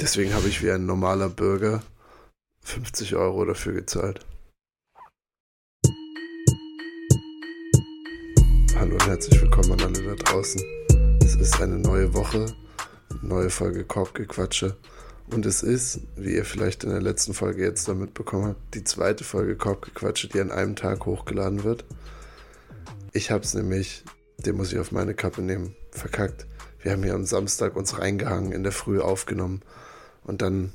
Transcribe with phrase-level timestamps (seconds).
[0.00, 1.82] Deswegen habe ich wie ein normaler Bürger
[2.60, 4.24] 50 Euro dafür gezahlt.
[8.76, 10.62] Hallo und herzlich willkommen an alle da draußen.
[11.20, 12.46] Es ist eine neue Woche,
[13.22, 14.76] neue Folge Korbgequatsche.
[15.32, 18.84] Und es ist, wie ihr vielleicht in der letzten Folge jetzt da mitbekommen habt, die
[18.84, 21.84] zweite Folge Korbgequatsche, die an einem Tag hochgeladen wird.
[23.12, 24.04] Ich habe es nämlich,
[24.38, 26.46] den muss ich auf meine Kappe nehmen, verkackt.
[26.80, 29.60] Wir haben hier am Samstag uns reingehangen, in der Früh aufgenommen.
[30.28, 30.72] Und dann,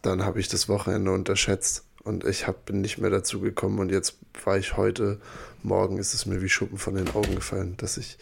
[0.00, 1.84] dann habe ich das Wochenende unterschätzt.
[2.02, 3.78] Und ich hab, bin nicht mehr dazu gekommen.
[3.78, 5.20] Und jetzt war ich heute,
[5.62, 8.16] morgen ist es mir wie Schuppen von den Augen gefallen, dass ich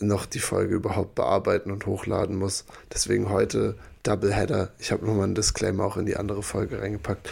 [0.00, 2.64] noch die Folge überhaupt bearbeiten und hochladen muss.
[2.92, 4.72] Deswegen heute Doubleheader.
[4.80, 7.30] Ich habe nochmal einen Disclaimer auch in die andere Folge reingepackt.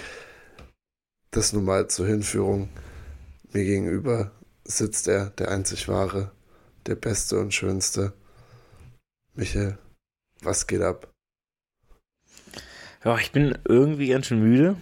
[1.33, 2.69] Das nun mal zur Hinführung.
[3.53, 4.31] Mir gegenüber
[4.63, 6.31] sitzt er, der einzig wahre,
[6.87, 8.13] der beste und schönste.
[9.35, 9.77] Michael,
[10.41, 11.12] was geht ab?
[13.05, 14.77] Ja, ich bin irgendwie ganz schön müde.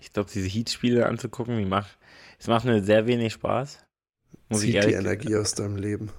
[0.00, 1.98] Ich glaube, diese Heat-Spiele anzugucken, die macht,
[2.38, 3.84] es macht mir sehr wenig Spaß.
[4.48, 6.10] Muss zieht ich ehrlich, die Energie aus deinem Leben.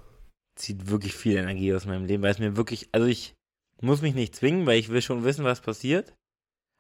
[0.55, 3.33] Zieht wirklich viel Energie aus meinem Leben, weil es mir wirklich, also ich
[3.81, 6.14] muss mich nicht zwingen, weil ich will schon wissen, was passiert.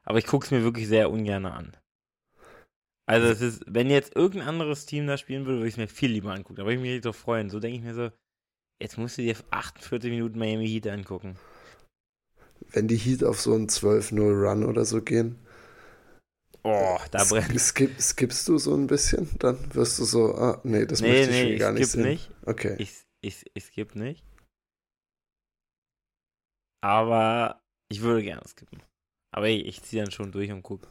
[0.05, 1.75] Aber ich gucke es mir wirklich sehr ungern an.
[3.05, 5.87] Also es ist, wenn jetzt irgendein anderes Team da spielen würde, würde ich es mir
[5.87, 6.55] viel lieber angucken.
[6.55, 7.49] Da würde ich mich doch freuen.
[7.49, 8.11] So denke ich mir so,
[8.81, 11.37] jetzt musst du dir 48 Minuten Miami Heat angucken.
[12.71, 15.37] Wenn die Heat auf so einen 12-0 Run oder so gehen,
[16.63, 17.59] Oh, da brennt.
[17.59, 19.29] Skip, skippst du so ein bisschen?
[19.39, 22.03] Dann wirst du so, ah, nee, das nee, möchte ich nee, gar ich nicht sehen.
[22.03, 22.29] nicht.
[22.45, 22.75] Okay.
[22.79, 22.91] Ich,
[23.21, 24.23] ich, ich skipp nicht.
[26.81, 28.81] Aber ich würde gerne skippen.
[29.33, 30.87] Aber ich, ich ziehe dann schon durch und gucke,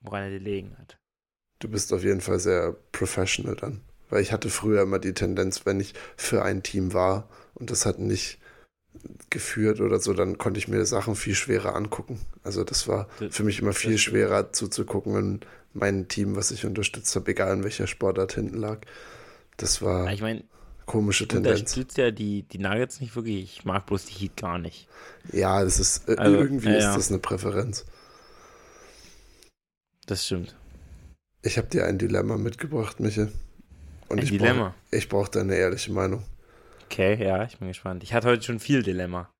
[0.00, 0.98] woran er die legen hat.
[1.60, 3.82] Du bist auf jeden Fall sehr professional dann.
[4.08, 7.86] Weil ich hatte früher immer die Tendenz, wenn ich für ein Team war und das
[7.86, 8.39] hat nicht
[9.30, 12.20] geführt oder so, dann konnte ich mir Sachen viel schwerer angucken.
[12.42, 15.40] Also das war für mich immer viel schwerer zuzugucken, wenn
[15.72, 18.80] mein Team, was ich unterstützt habe, egal in welcher Sportart hinten lag.
[19.56, 20.44] Das war ich mein,
[20.90, 21.60] komische Tendenz.
[21.60, 23.42] Unterstützt ja die, die Nuggets nicht wirklich.
[23.44, 24.88] Ich mag bloß die Heat gar nicht.
[25.32, 27.84] Ja, das ist äh, also, irgendwie äh, ist das eine Präferenz.
[30.06, 30.56] Das stimmt.
[31.42, 33.30] Ich habe dir ein Dilemma mitgebracht, Michael.
[34.08, 34.70] Und ein ich Dilemma.
[34.70, 36.24] Brauch, ich brauche deine ehrliche Meinung.
[36.90, 38.02] Okay, ja, ich bin gespannt.
[38.02, 39.30] Ich hatte heute schon viel Dilemma.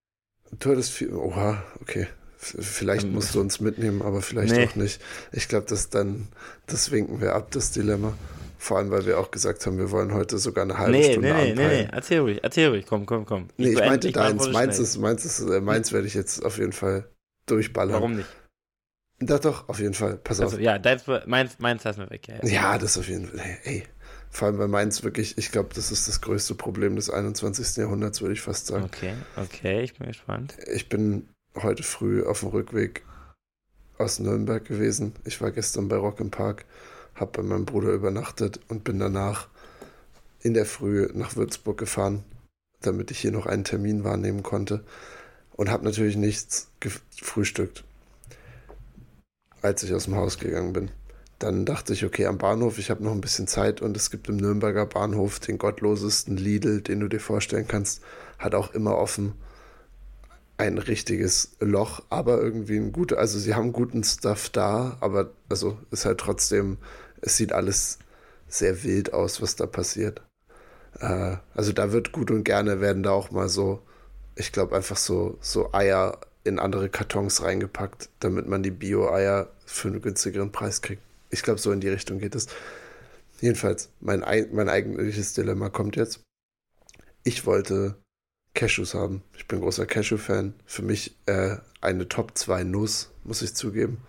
[0.61, 1.13] Du hattest viel.
[1.13, 2.07] Oha, okay.
[2.39, 4.67] Vielleicht ähm, musst du uns mitnehmen, aber vielleicht nee.
[4.67, 5.03] auch nicht.
[5.33, 6.29] Ich glaube, das dann,
[6.67, 8.15] das winken wir ab, das Dilemma.
[8.57, 11.33] Vor allem, weil wir auch gesagt haben, wir wollen heute sogar eine halbe nee, Stunde
[11.33, 13.49] Nee, nee, nee, nee, erzähl ruhig, erzähl ruhig, komm, komm, komm.
[13.57, 16.45] Ich nee, ich meinte ich deins, meins ist, meins ist, äh, meins werde ich jetzt
[16.45, 17.09] auf jeden Fall
[17.47, 17.95] durchballern.
[17.95, 18.29] Warum nicht?
[19.19, 20.63] Doch, doch, auf jeden Fall, pass also, auf.
[20.63, 22.29] Ja, deins, meins, meins lassen wir weg.
[22.29, 22.49] Ja, ja.
[22.49, 23.83] ja, das auf jeden Fall, ey.
[24.31, 27.77] Vor allem bei Mainz wirklich, ich glaube, das ist das größte Problem des 21.
[27.77, 28.85] Jahrhunderts, würde ich fast sagen.
[28.85, 30.57] Okay, okay, ich bin gespannt.
[30.73, 33.05] Ich bin heute früh auf dem Rückweg
[33.99, 35.15] aus Nürnberg gewesen.
[35.25, 36.65] Ich war gestern bei Rock im Park,
[37.15, 39.49] habe bei meinem Bruder übernachtet und bin danach
[40.41, 42.25] in der Früh nach Würzburg gefahren,
[42.81, 44.85] damit ich hier noch einen Termin wahrnehmen konnte
[45.53, 47.85] und habe natürlich nichts gefrühstückt,
[49.61, 50.91] als ich aus dem Haus gegangen bin.
[51.41, 54.29] Dann dachte ich, okay, am Bahnhof, ich habe noch ein bisschen Zeit und es gibt
[54.29, 58.03] im Nürnberger Bahnhof den gottlosesten Lidl, den du dir vorstellen kannst,
[58.39, 59.33] hat auch immer offen
[60.59, 65.79] ein richtiges Loch, aber irgendwie ein guter, also sie haben guten Stuff da, aber also
[65.91, 66.77] ist halt trotzdem,
[67.23, 67.99] es sieht alles
[68.47, 70.21] sehr wild aus, was da passiert.
[70.99, 73.81] Äh, also da wird gut und gerne werden da auch mal so,
[74.37, 79.89] ich glaube einfach so, so Eier in andere Kartons reingepackt, damit man die Bio-Eier für
[79.89, 81.03] einen günstigeren Preis kriegt.
[81.31, 82.49] Ich glaube, so in die Richtung geht es.
[83.41, 84.21] Jedenfalls, mein,
[84.53, 86.21] mein eigentliches Dilemma kommt jetzt.
[87.25, 87.97] Ich wollte
[88.55, 89.23] Cashews haben.
[89.37, 90.55] Ich bin großer Cashew-Fan.
[90.67, 94.03] Für mich äh, eine Top 2 Nuss, muss ich zugeben.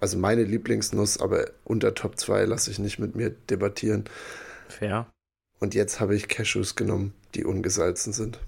[0.00, 4.04] Also meine Lieblingsnuss, aber unter Top 2 lasse ich nicht mit mir debattieren.
[4.68, 5.10] Fair.
[5.60, 8.40] Und jetzt habe ich Cashews genommen, die ungesalzen sind.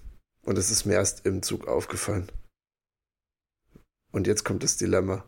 [0.47, 2.31] Und es ist mir erst im Zug aufgefallen.
[4.13, 5.25] Und jetzt kommt das Dilemma.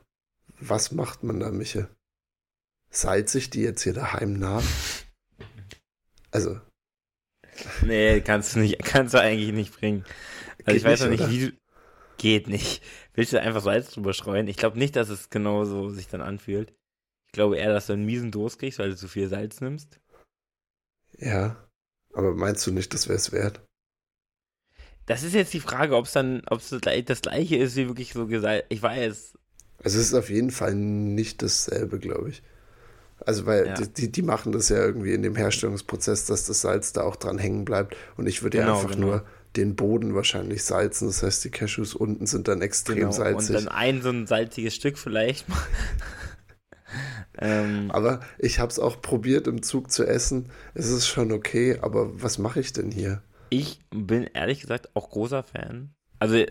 [0.58, 1.88] Was macht man da, Miche?
[2.92, 4.62] Salze ich die jetzt hier daheim nach?
[6.30, 6.60] Also.
[7.82, 10.04] Nee, kannst du nicht, kannst du eigentlich nicht bringen.
[10.64, 11.62] Also ich weiß noch nicht, wie du.
[12.18, 12.82] Geht nicht.
[13.14, 14.46] Willst du einfach Salz drüber streuen?
[14.46, 16.72] Ich glaube nicht, dass es genau so sich dann anfühlt.
[17.26, 19.98] Ich glaube eher, dass du einen miesen Durst kriegst, weil du zu viel Salz nimmst.
[21.18, 21.68] Ja.
[22.12, 23.60] Aber meinst du nicht, das wäre es wert?
[25.06, 28.12] Das ist jetzt die Frage, ob es dann, ob es das gleiche ist, wie wirklich
[28.12, 28.66] so gesagt.
[28.68, 29.36] Ich weiß.
[29.82, 32.42] Also es ist auf jeden Fall nicht dasselbe, glaube ich.
[33.26, 33.74] Also weil ja.
[33.74, 37.38] die, die machen das ja irgendwie in dem Herstellungsprozess, dass das Salz da auch dran
[37.38, 37.96] hängen bleibt.
[38.16, 39.06] Und ich würde genau, ja einfach genau.
[39.06, 39.24] nur
[39.56, 41.08] den Boden wahrscheinlich salzen.
[41.08, 43.12] Das heißt, die Cashews unten sind dann extrem Genau.
[43.12, 43.56] salzig.
[43.56, 45.46] Und dann ein so ein salziges Stück vielleicht.
[47.38, 50.50] ähm, aber ich habe es auch probiert im Zug zu essen.
[50.74, 53.22] Es ist schon okay, aber was mache ich denn hier?
[53.52, 55.94] ich bin ehrlich gesagt auch großer Fan.
[56.18, 56.42] Also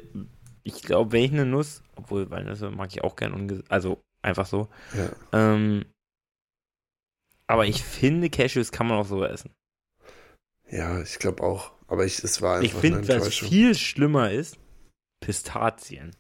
[0.63, 4.69] ich glaube, wenn ich eine Nuss, obwohl Walnüsse mag ich auch gern, also einfach so.
[4.95, 5.09] Ja.
[5.53, 5.85] Ähm,
[7.51, 9.51] aber ich finde, Cashews kann man auch so essen.
[10.69, 11.73] Ja, ich glaube auch.
[11.87, 14.57] Aber ich, es war Ich einfach eine finde, was viel schlimmer ist,
[15.19, 16.15] Pistazien.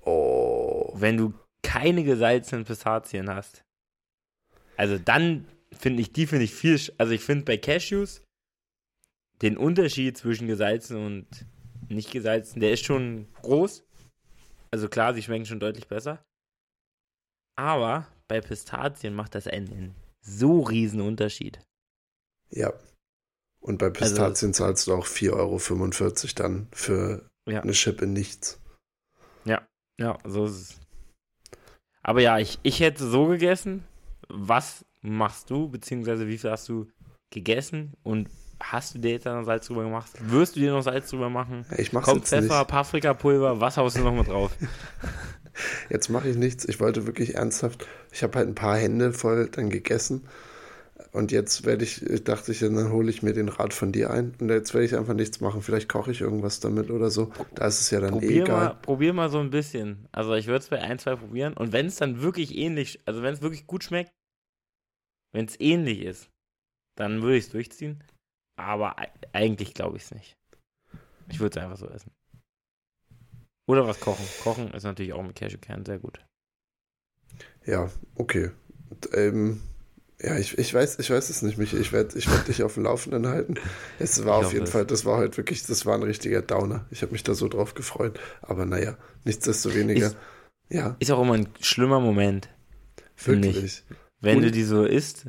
[0.00, 0.92] Oh.
[0.96, 3.62] Wenn du keine gesalzenen Pistazien hast.
[4.76, 8.24] Also dann finde ich, die finde ich viel, also ich finde bei Cashews
[9.42, 11.28] den Unterschied zwischen gesalzen und
[11.88, 13.84] nicht gesalzen, der ist schon groß.
[14.72, 16.24] Also klar, sie schmecken schon deutlich besser.
[17.56, 21.60] Aber bei Pistazien macht das einen so riesen Unterschied.
[22.50, 22.72] Ja.
[23.60, 27.60] Und bei Also Pistazien zahlst du auch 4,45 Euro dann für Ja.
[27.62, 28.58] eine Schippe nichts.
[29.98, 30.80] Ja, so ist es.
[32.02, 33.84] Aber ja, ich, ich hätte so gegessen.
[34.30, 36.86] Was machst du, beziehungsweise wie viel hast du
[37.30, 38.30] gegessen und
[38.62, 40.10] hast du dir jetzt noch Salz drüber gemacht?
[40.20, 41.66] Wirst du dir noch Salz drüber machen?
[41.76, 42.68] Ich mach's Kommt jetzt Pfeffer, nicht.
[42.68, 44.56] Paprikapulver, was haust du noch mit drauf?
[45.88, 46.64] Jetzt mache ich nichts.
[46.64, 47.86] Ich wollte wirklich ernsthaft.
[48.12, 50.22] Ich habe halt ein paar Hände voll dann gegessen.
[51.12, 54.34] Und jetzt werde ich, dachte ich, dann hole ich mir den Rat von dir ein.
[54.38, 55.60] Und jetzt werde ich einfach nichts machen.
[55.60, 57.32] Vielleicht koche ich irgendwas damit oder so.
[57.54, 58.64] Da ist es ja dann eh Probier egal.
[58.64, 60.06] mal, probier mal so ein bisschen.
[60.12, 61.54] Also ich würde es bei ein, zwei probieren.
[61.54, 64.12] Und wenn es dann wirklich ähnlich, also wenn es wirklich gut schmeckt,
[65.32, 66.30] wenn es ähnlich ist,
[66.96, 68.04] dann würde ich es durchziehen.
[68.56, 68.96] Aber
[69.32, 70.36] eigentlich glaube ich es nicht.
[71.28, 72.12] Ich würde es einfach so essen.
[73.70, 74.24] Oder was kochen.
[74.42, 76.18] Kochen ist natürlich auch mit Cashewkern sehr gut.
[77.66, 78.50] Ja, okay.
[78.90, 79.60] Und, ähm,
[80.20, 81.76] ja, ich, ich weiß, ich weiß es nicht, Michi.
[81.78, 83.54] Ich werde ich werd dich auf dem Laufenden halten.
[83.98, 86.86] Es war Ich auf jeden Fall, das war heute wirklich, das war ein richtiger Downer.
[86.90, 88.18] Ich habe mich da so drauf gefreut.
[88.42, 90.08] Aber naja, nichtsdestoweniger.
[90.08, 90.16] Ist-
[90.68, 92.48] ja, Ist auch immer ein schlimmer Moment,
[93.24, 93.84] wirklich.
[94.20, 95.26] wenn Und- du die so isst.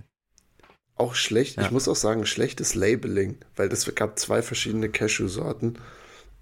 [0.96, 1.64] Auch schlecht, Ja.
[1.64, 5.80] ich muss auch sagen, schlechtes Labeling, weil es gab zwei verschiedene Cashew-Sorten.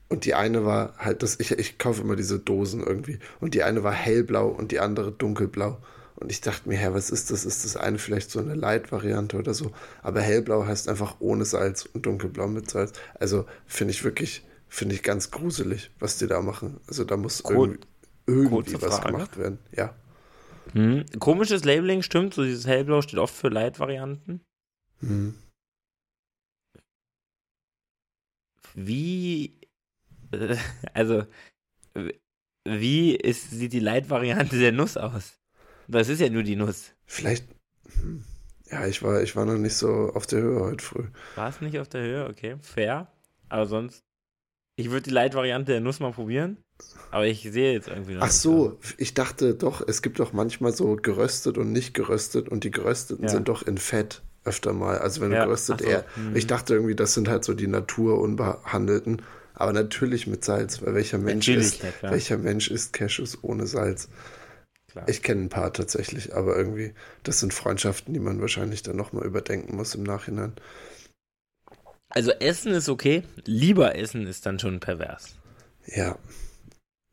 [0.10, 3.20] Und die eine war halt das, ich, ich kaufe immer diese Dosen irgendwie.
[3.40, 5.78] Und die eine war hellblau und die andere dunkelblau.
[6.16, 7.46] Und ich dachte mir, hä, was ist das?
[7.46, 9.72] Ist das eine vielleicht so eine Light-Variante oder so?
[10.02, 12.94] Aber hellblau heißt einfach ohne Salz und dunkelblau mit Salz.
[13.20, 16.80] Also finde ich wirklich, finde ich ganz gruselig, was die da machen.
[16.88, 17.78] Also da muss Kur-
[18.26, 19.60] irgendwie, irgendwie was gemacht werden.
[19.72, 19.96] Ja.
[20.74, 21.06] Hm.
[21.20, 22.34] Komisches Labeling, stimmt.
[22.34, 24.42] So dieses hellblau steht oft für Light-Varianten.
[25.00, 25.36] Hm.
[28.76, 29.59] Wie,
[30.94, 31.26] also,
[32.66, 35.40] wie ist, sieht die Light-Variante der Nuss aus?
[35.88, 36.92] Das ist ja nur die Nuss.
[37.06, 37.46] Vielleicht,
[38.02, 38.24] hm.
[38.70, 41.06] ja, ich war, ich war noch nicht so auf der Höhe heute früh.
[41.36, 42.28] War es nicht auf der Höhe?
[42.28, 43.08] Okay, fair.
[43.50, 44.04] Aber sonst,
[44.76, 46.58] ich würde die Light-Variante der Nuss mal probieren.
[47.12, 50.74] Aber ich sehe jetzt irgendwie noch Ach so, ich dachte doch, es gibt doch manchmal
[50.74, 53.32] so geröstet und nicht geröstet und die gerösteten Ja.
[53.32, 55.00] sind doch in Fett öfter mal.
[55.00, 56.06] Also wenn Ja, du geröstet so, eher.
[56.16, 56.36] hm.
[56.36, 59.22] Ich dachte irgendwie, das sind halt so die naturunbehandelten.
[59.60, 64.08] Aber natürlich mit Salz, weil welcher Mensch isst, ja welcher Mensch isst Cashews ohne Salz?
[64.88, 65.08] Klar.
[65.10, 69.26] Ich kenne ein paar tatsächlich, aber irgendwie, das sind Freundschaften, die man wahrscheinlich dann nochmal
[69.26, 70.54] überdenken muss im Nachhinein.
[72.08, 75.36] Also Essen ist okay, lieber Essen ist dann schon pervers.
[75.86, 76.18] Ja.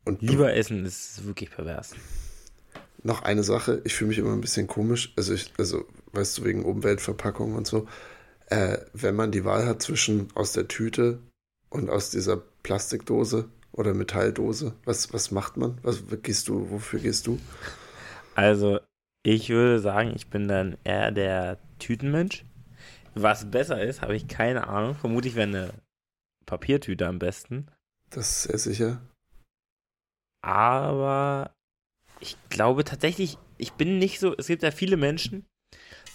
[0.05, 1.95] Und Lieber Essen ist wirklich pervers.
[3.03, 6.45] Noch eine Sache, ich fühle mich immer ein bisschen komisch, also ich, also, weißt du,
[6.45, 7.89] wegen Umweltverpackung und so,
[8.45, 11.19] äh, wenn man die Wahl hat zwischen aus der Tüte
[11.69, 15.77] und aus dieser Plastikdose oder Metalldose, was, was macht man?
[15.83, 17.39] Was gehst du, wofür gehst du?
[18.35, 18.79] Also,
[19.23, 22.45] ich würde sagen, ich bin dann eher der Tütenmensch.
[23.13, 24.95] Was besser ist, habe ich keine Ahnung.
[24.95, 25.73] Vermutlich wäre eine
[26.45, 27.67] Papiertüte am besten.
[28.09, 29.01] Das ist sehr sicher.
[30.41, 31.51] Aber
[32.19, 34.35] ich glaube tatsächlich, ich bin nicht so.
[34.37, 35.45] Es gibt ja viele Menschen,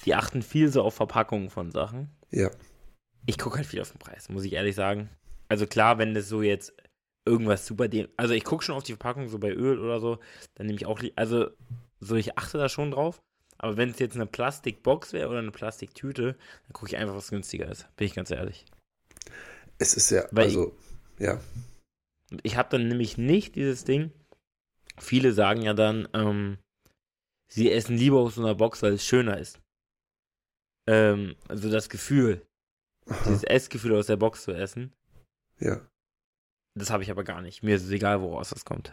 [0.05, 2.11] die achten viel so auf Verpackungen von Sachen.
[2.31, 2.51] Ja,
[3.27, 5.11] Ich gucke halt viel auf den Preis, muss ich ehrlich sagen.
[5.53, 6.73] Also klar, wenn das so jetzt
[7.29, 8.09] irgendwas super dem.
[8.17, 10.19] Also ich gucke schon auf die Verpackung, so bei Öl oder so,
[10.55, 10.99] dann nehme ich auch.
[11.15, 11.51] Also
[12.01, 13.21] so, ich achte da schon drauf.
[13.59, 17.29] Aber wenn es jetzt eine Plastikbox wäre oder eine Plastiktüte, dann gucke ich einfach, was
[17.29, 17.87] günstiger ist.
[17.97, 18.65] Bin ich ganz ehrlich.
[19.79, 20.75] es ist ja, Weil- also,
[21.19, 21.39] ja,
[22.43, 24.11] Ich habe dann nämlich nicht dieses Ding.
[24.99, 26.57] Viele sagen ja dann, ähm,
[27.53, 29.61] sie essen lieber aus so einer Box, weil es schöner ist.
[30.89, 32.41] Ähm, also das Gefühl,
[33.07, 34.93] aha, dieses Essgefühl aus der Box zu essen,
[35.63, 35.81] ja,
[36.75, 37.63] das habe ich aber gar nicht.
[37.63, 38.93] Mir ist es egal, woraus das kommt.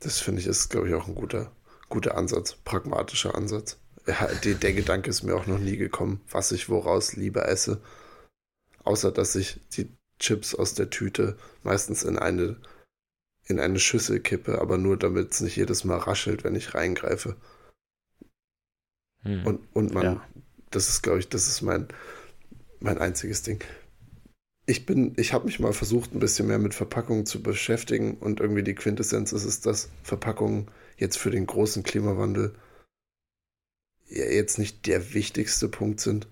[0.00, 1.52] das finde ich ist, glaube ich, auch ein guter,
[1.88, 3.78] guter Ansatz, pragmatischer Ansatz.
[4.06, 7.82] Ja, der, der Gedanke ist mir auch noch nie gekommen, was ich woraus lieber esse.
[8.84, 12.56] Außer, dass ich die Chips aus der Tüte meistens in eine,
[13.44, 17.36] in eine Schüssel kippe, aber nur damit es nicht jedes Mal raschelt, wenn ich reingreife.
[19.22, 19.46] Hm.
[19.46, 20.28] Und, und man, ja.
[20.70, 21.88] das ist, glaube ich, das ist mein,
[22.80, 23.62] mein einziges Ding.
[24.66, 28.40] Ich bin, ich habe mich mal versucht, ein bisschen mehr mit Verpackungen zu beschäftigen und
[28.40, 32.54] irgendwie die Quintessenz ist es, dass Verpackungen jetzt für den großen Klimawandel
[34.08, 36.26] jetzt nicht der wichtigste Punkt sind.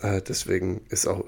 [0.00, 1.24] Äh, deswegen ist auch,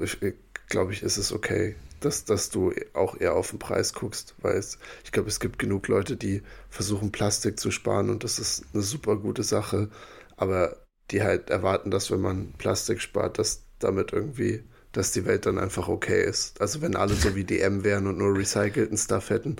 [0.68, 4.56] glaube ich, ist es okay, dass, dass du auch eher auf den Preis guckst, weil
[4.56, 8.64] es, ich glaube, es gibt genug Leute, die versuchen, Plastik zu sparen und das ist
[8.72, 9.90] eine super gute Sache,
[10.36, 10.76] aber
[11.10, 14.62] die halt erwarten, dass wenn man Plastik spart, dass damit irgendwie,
[14.98, 16.60] dass die Welt dann einfach okay ist.
[16.60, 19.56] Also wenn alle so wie DM wären und nur recycelten Stuff hätten,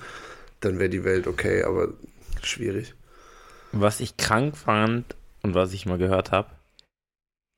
[0.61, 1.95] dann wäre die Welt okay, aber
[2.42, 2.95] schwierig.
[3.71, 6.50] Was ich krank fand und was ich mal gehört habe,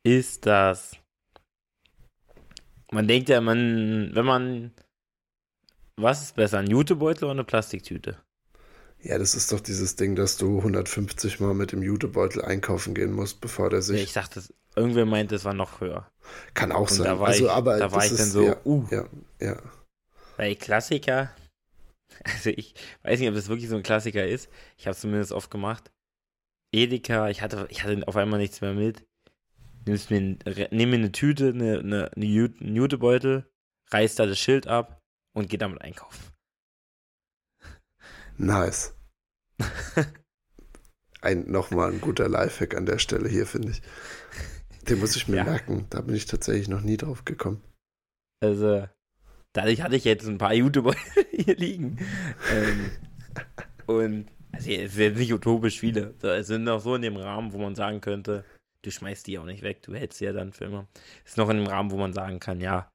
[0.04, 0.92] ist, dass
[2.92, 4.72] man denkt ja, man, wenn man,
[5.96, 8.18] was ist besser, ein Jutebeutel oder eine Plastiktüte?
[9.02, 13.12] Ja, das ist doch dieses Ding, dass du 150 Mal mit dem Jutebeutel einkaufen gehen
[13.12, 13.96] musst, bevor der sich.
[13.96, 14.42] Ja, ich dachte,
[14.76, 16.10] irgendwer meint, es war noch höher.
[16.54, 17.06] Kann auch Und sein.
[17.06, 18.86] Da war also, ich, aber da war ich ist, dann so, ja, uh.
[18.90, 19.04] Ja,
[19.40, 19.62] ja.
[20.36, 21.30] Weil Klassiker,
[22.24, 24.48] also ich weiß nicht, ob das wirklich so ein Klassiker ist.
[24.76, 25.90] Ich habe es zumindest oft gemacht.
[26.72, 29.04] Edeka, ich hatte, ich hatte auf einmal nichts mehr mit.
[29.86, 30.20] Nimmst mir,
[30.70, 33.50] nimm mir eine Tüte, eine, eine, eine Jutebeutel,
[33.90, 35.00] reißt da das Schild ab
[35.34, 36.22] und geh damit einkaufen.
[38.36, 38.94] Nice.
[41.22, 43.82] ein, nochmal ein guter Lifehack an der Stelle hier, finde ich.
[44.88, 45.44] Den muss ich mir ja.
[45.44, 45.86] merken.
[45.90, 47.62] Da bin ich tatsächlich noch nie drauf gekommen.
[48.42, 48.88] Also,
[49.52, 50.94] dadurch hatte ich jetzt ein paar YouTuber
[51.30, 51.98] hier liegen.
[52.52, 52.90] Ähm,
[53.86, 56.14] und also es sind nicht utopisch viele.
[56.22, 58.44] Es sind noch so in dem Rahmen, wo man sagen könnte,
[58.82, 60.88] du schmeißt die auch nicht weg, du hältst sie ja dann für immer.
[61.24, 62.90] Es ist noch in dem Rahmen, wo man sagen kann, ja,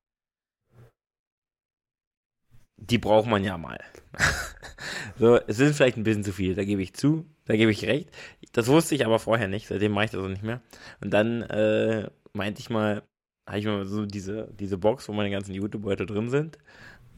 [2.78, 3.80] die braucht man ja mal.
[5.18, 7.86] so, es sind vielleicht ein bisschen zu viel, da gebe ich zu, da gebe ich
[7.86, 8.10] recht.
[8.54, 10.62] Das wusste ich aber vorher nicht, seitdem mache ich das auch nicht mehr.
[11.02, 13.04] Und dann äh, meinte ich mal,
[13.48, 16.58] habe ich mal so diese, diese Box, wo meine ganzen Jutebeutel drin sind,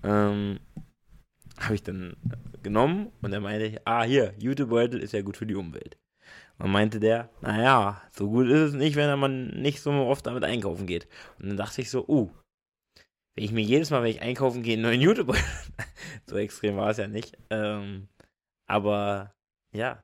[0.03, 0.59] ähm,
[1.59, 2.15] habe ich dann
[2.63, 5.97] genommen und dann meinte ich, ah, hier, Jutebeutel ist ja gut für die Umwelt.
[6.59, 10.43] Und meinte der, naja, so gut ist es nicht, wenn man nicht so oft damit
[10.43, 11.07] einkaufen geht.
[11.39, 12.31] Und dann dachte ich so, uh,
[13.37, 15.37] wenn ich mir jedes Mal, wenn ich einkaufen gehe, einen neuen YouTube.
[16.25, 17.37] so extrem war es ja nicht.
[17.51, 18.07] Ähm,
[18.67, 19.31] aber
[19.75, 20.01] ja.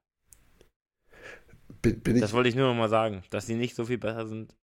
[1.81, 3.97] Bin, bin das ich, wollte ich nur noch mal sagen, dass sie nicht so viel
[3.97, 4.55] besser sind,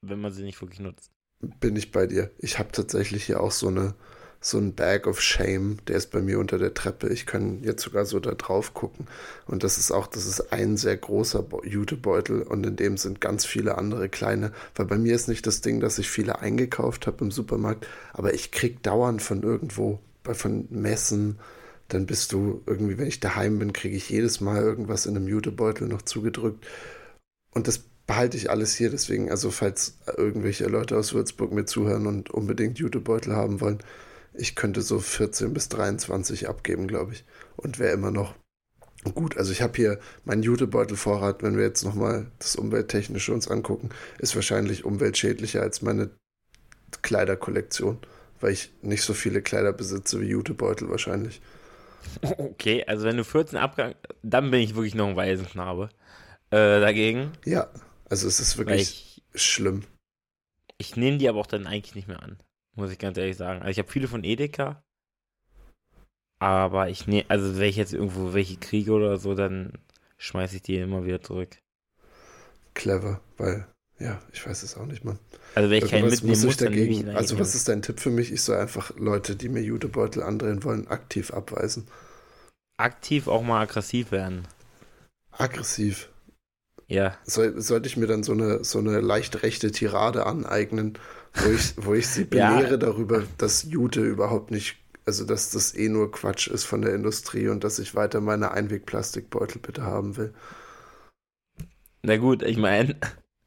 [0.00, 1.12] wenn man sie nicht wirklich nutzt.
[1.60, 2.30] Bin ich bei dir.
[2.38, 3.94] Ich habe tatsächlich hier auch so eine
[4.40, 7.08] so ein Bag of Shame, der ist bei mir unter der Treppe.
[7.08, 9.06] Ich kann jetzt sogar so da drauf gucken.
[9.46, 13.44] Und das ist auch, das ist ein sehr großer Jutebeutel und in dem sind ganz
[13.44, 14.52] viele andere kleine.
[14.76, 18.32] Weil bei mir ist nicht das Ding, dass ich viele eingekauft habe im Supermarkt, aber
[18.32, 21.38] ich krieg dauernd von irgendwo, von Messen,
[21.88, 25.26] dann bist du irgendwie, wenn ich daheim bin, kriege ich jedes Mal irgendwas in einem
[25.26, 26.66] Jutebeutel noch zugedrückt.
[27.52, 28.90] Und das behalte ich alles hier.
[28.90, 33.78] Deswegen, also falls irgendwelche Leute aus Würzburg mir zuhören und unbedingt Jutebeutel haben wollen,
[34.38, 37.24] ich könnte so 14 bis 23 abgeben, glaube ich.
[37.56, 38.34] Und wäre immer noch
[39.14, 39.36] gut.
[39.36, 44.34] Also ich habe hier meinen Jutebeutelvorrat, wenn wir jetzt nochmal das Umwelttechnische uns angucken, ist
[44.34, 46.10] wahrscheinlich umweltschädlicher als meine
[47.02, 47.98] Kleiderkollektion,
[48.40, 51.40] weil ich nicht so viele Kleider besitze wie Jutebeutel wahrscheinlich.
[52.22, 55.90] Okay, also wenn du 14 abgang, dann bin ich wirklich noch ein Waisenknabe.
[56.50, 57.32] Äh, dagegen.
[57.44, 57.68] Ja,
[58.08, 59.82] also es ist wirklich ich, schlimm.
[60.78, 62.38] Ich nehme die aber auch dann eigentlich nicht mehr an.
[62.78, 63.60] Muss ich ganz ehrlich sagen.
[63.60, 64.84] Also ich habe viele von Edeka.
[66.38, 69.72] Aber ich nehme, also wenn ich jetzt irgendwo welche kriege oder so, dann
[70.18, 71.58] schmeiße ich die immer wieder zurück.
[72.74, 73.66] Clever, weil,
[73.98, 75.18] ja, ich weiß es auch nicht, Mann.
[75.56, 78.30] Also wenn ich keinen mitnehmen muss, dagegen, dann Also was ist dein Tipp für mich?
[78.30, 81.88] Ich soll einfach Leute, die mir Jutebeutel andrehen wollen, aktiv abweisen.
[82.76, 84.46] Aktiv auch mal aggressiv werden.
[85.32, 86.10] Aggressiv?
[86.86, 87.18] Ja.
[87.24, 90.96] Soll, sollte ich mir dann so eine, so eine leicht rechte Tirade aneignen,
[91.34, 92.76] wo ich, wo ich sie belehre ja.
[92.76, 97.48] darüber, dass Jute überhaupt nicht, also dass das eh nur Quatsch ist von der Industrie
[97.48, 100.34] und dass ich weiter meine Einwegplastikbeutel bitte haben will.
[102.02, 102.96] Na gut, ich meine.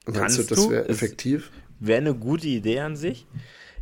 [0.05, 1.51] Meinst du, das wäre effektiv?
[1.79, 3.27] Wäre eine gute Idee an sich.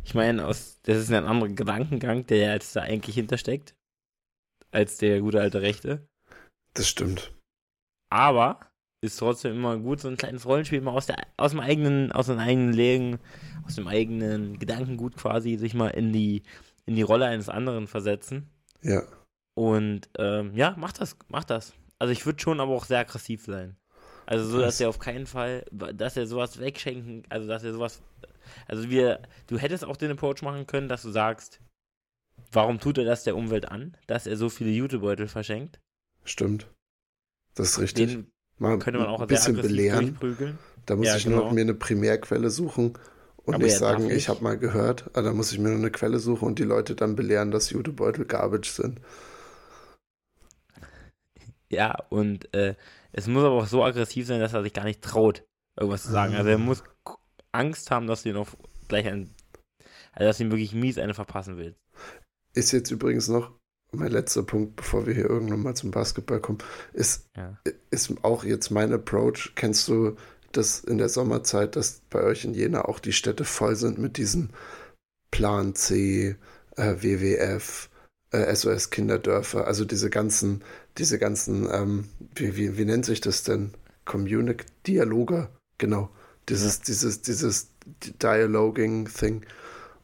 [0.04, 3.74] Ich meine, das ist ein anderer Gedankengang, der jetzt da eigentlich hintersteckt,
[4.70, 6.08] als der gute alte Rechte.
[6.74, 7.34] Das stimmt.
[8.10, 8.69] Aber
[9.02, 12.26] ist trotzdem immer gut, so ein kleines Rollenspiel mal aus, der, aus dem eigenen, aus
[12.26, 13.18] den eigenen Legen,
[13.66, 16.42] aus dem eigenen Gedankengut quasi, sich mal in die,
[16.86, 18.50] in die Rolle eines anderen versetzen.
[18.82, 19.02] Ja.
[19.54, 21.72] Und ähm, ja, mach das, mach das.
[21.98, 23.76] Also ich würde schon aber auch sehr aggressiv sein.
[24.26, 28.00] Also so, dass er auf keinen Fall, dass er sowas wegschenken, also dass er sowas,
[28.68, 31.60] also wir, du hättest auch den Approach machen können, dass du sagst,
[32.52, 35.80] Warum tut er das der Umwelt an, dass er so viele Jutebeutel verschenkt?
[36.24, 36.68] Stimmt.
[37.54, 38.08] Das ist richtig.
[38.08, 40.18] Den Mal könnte man auch ein bisschen belehren.
[40.86, 41.44] Da muss Ja, ich nur genau.
[41.44, 42.94] noch mir eine Primärquelle suchen
[43.38, 44.28] und Aber nicht sagen, ich ich?
[44.28, 45.10] habe mal gehört.
[45.14, 47.70] Ah, Da muss ich mir nur eine Quelle suchen und die Leute dann belehren, dass
[47.70, 49.00] Jutebeutel Garbage sind.
[51.70, 52.74] Ja, und äh,
[53.12, 55.44] es muss aber auch so aggressiv sein, dass er sich gar nicht traut,
[55.76, 56.34] irgendwas zu sagen.
[56.34, 56.82] Also er muss
[57.52, 58.56] Angst haben, dass du ihn auf
[58.88, 59.34] gleich ein,
[60.12, 61.80] also dass du ihm wirklich mies eine verpassen willst.
[62.54, 63.59] Ist jetzt übrigens noch
[63.92, 66.58] mein letzter Punkt, bevor wir hier irgendwann mal zum Basketball kommen,
[66.92, 67.58] ist, Ja.
[67.90, 69.52] ist auch jetzt mein Approach.
[69.56, 70.16] Kennst du
[70.52, 74.16] das in der Sommerzeit, dass bei euch in Jena auch die Städte voll sind mit
[74.16, 74.50] diesen
[75.30, 76.36] Plan C,
[76.76, 77.88] äh, WWF,
[78.32, 80.62] äh, SOS Kinderdörfer, also diese ganzen,
[80.98, 83.72] diese ganzen, ähm, wie, wie, wie nennt sich das denn?
[84.04, 86.10] Communic Dialoge, genau.
[86.48, 87.68] Dieses, dieses, dieses
[88.22, 89.44] Dialoging-Thing.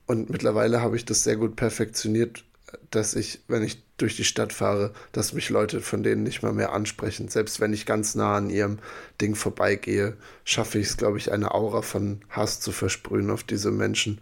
[0.06, 2.44] Und mittlerweile habe ich das sehr gut perfektioniert,
[2.90, 6.52] dass ich, wenn ich durch die Stadt fahre, dass mich Leute von denen nicht mal
[6.52, 7.28] mehr ansprechen.
[7.28, 8.78] Selbst wenn ich ganz nah an ihrem
[9.20, 13.70] Ding vorbeigehe, schaffe ich es, glaube ich, eine Aura von Hass zu versprühen auf diese
[13.70, 14.20] Menschen,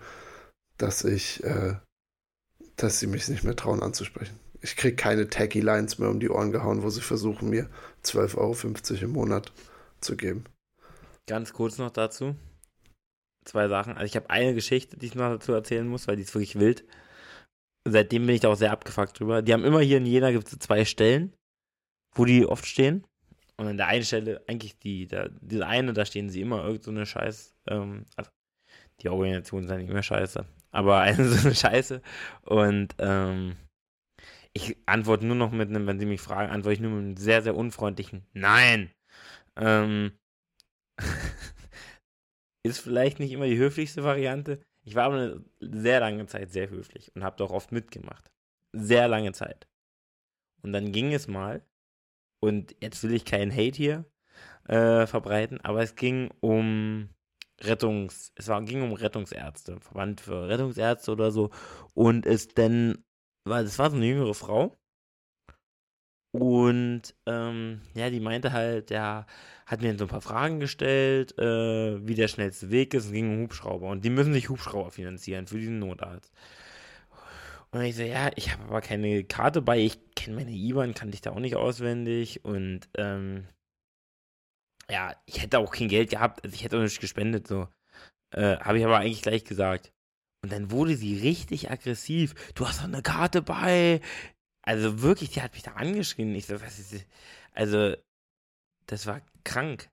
[0.78, 1.74] dass ich, äh,
[2.76, 4.38] dass sie mich nicht mehr trauen anzusprechen.
[4.60, 7.68] Ich kriege keine tacky Lines mehr um die Ohren gehauen, wo sie versuchen, mir
[8.04, 9.52] 12,50 Euro im Monat
[10.00, 10.44] zu geben.
[11.26, 12.36] Ganz kurz noch dazu.
[13.44, 13.92] Zwei Sachen.
[13.94, 16.58] Also ich habe eine Geschichte, die ich noch dazu erzählen muss, weil die ist wirklich
[16.58, 16.84] wild.
[17.86, 19.42] Seitdem bin ich da auch sehr abgefuckt drüber.
[19.42, 21.34] Die haben immer hier in Jena gibt es zwei Stellen,
[22.14, 23.06] wo die oft stehen.
[23.56, 26.82] Und an der einen Stelle, eigentlich die, da, diese eine, da stehen sie immer irgend
[26.82, 28.30] so eine Scheiß, ähm, also
[29.00, 32.02] die Organisationen sind nicht immer scheiße, aber eine so eine Scheiße.
[32.42, 33.56] Und ähm,
[34.52, 37.16] ich antworte nur noch mit einem, wenn sie mich fragen, antworte ich nur mit einem
[37.16, 38.90] sehr, sehr unfreundlichen Nein.
[39.56, 40.12] Ähm,
[42.66, 44.64] ist vielleicht nicht immer die höflichste Variante.
[44.84, 48.30] Ich war aber eine sehr lange Zeit sehr höflich und habe doch oft mitgemacht.
[48.72, 49.66] Sehr lange Zeit.
[50.62, 51.64] Und dann ging es mal,
[52.40, 54.04] und jetzt will ich keinen Hate hier
[54.68, 57.08] äh, verbreiten, aber es ging um
[57.60, 61.50] Rettungs, es war, ging um Rettungsärzte, Verband für Rettungsärzte oder so.
[61.94, 63.04] Und es dann,
[63.44, 64.76] war, das war so eine jüngere Frau.
[66.34, 69.24] Und ähm, ja, die meinte halt, ja,
[69.66, 73.04] hat mir so ein paar Fragen gestellt, äh, wie der schnellste Weg ist.
[73.04, 73.86] Es ging um Hubschrauber.
[73.86, 76.32] Und die müssen sich Hubschrauber finanzieren für diesen Notarzt.
[77.70, 79.78] Und ich so, ja, ich habe aber keine Karte bei.
[79.78, 82.44] Ich kenne meine IBAN, kannte ich da auch nicht auswendig.
[82.44, 83.46] Und ähm,
[84.90, 86.42] ja, ich hätte auch kein Geld gehabt.
[86.42, 87.46] Also ich hätte auch nicht gespendet.
[87.46, 87.68] So.
[88.32, 89.92] Äh, habe ich aber eigentlich gleich gesagt.
[90.42, 92.34] Und dann wurde sie richtig aggressiv.
[92.56, 94.00] Du hast doch eine Karte bei.
[94.66, 96.34] Also wirklich, die hat mich da angeschrien.
[96.34, 97.04] Ich so, was ist das?
[97.52, 97.94] Also,
[98.86, 99.88] das war krank.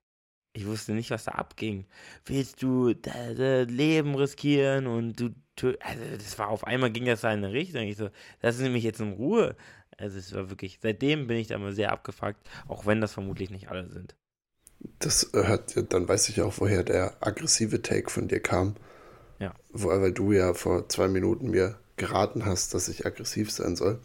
[0.54, 1.86] Ich wusste nicht, was da abging.
[2.24, 5.34] Willst du dein Leben riskieren und du.
[5.80, 7.82] Also, das war auf einmal ging das da in eine Richtung.
[7.82, 8.08] Ich so,
[8.40, 9.56] lass mich jetzt in Ruhe.
[9.98, 13.50] Also, es war wirklich, seitdem bin ich da mal sehr abgefuckt, auch wenn das vermutlich
[13.50, 14.16] nicht alle sind.
[14.98, 18.74] Das hat, dann weiß ich auch, woher der aggressive Take von dir kam.
[19.38, 19.54] Ja.
[19.70, 24.00] Weil du ja vor zwei Minuten mir geraten hast, dass ich aggressiv sein soll.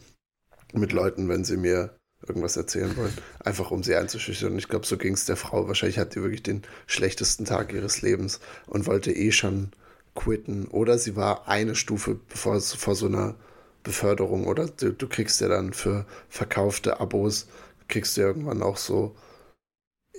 [0.74, 3.14] Mit Leuten, wenn sie mir irgendwas erzählen wollen.
[3.40, 4.54] Einfach um sie einzuschüchtern.
[4.54, 5.68] Und ich glaube, so ging es der Frau.
[5.68, 9.72] Wahrscheinlich hat die wirklich den schlechtesten Tag ihres Lebens und wollte eh schon
[10.16, 10.68] quitten.
[10.68, 13.36] Oder sie war eine Stufe bevor, vor so einer
[13.84, 14.48] Beförderung.
[14.48, 17.48] Oder du, du kriegst ja dann für verkaufte Abos,
[17.88, 19.16] kriegst du irgendwann auch so